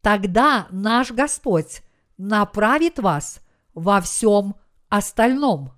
[0.00, 1.82] Тогда наш Господь
[2.18, 3.38] направит вас
[3.74, 4.56] во всем
[4.88, 5.73] остальном.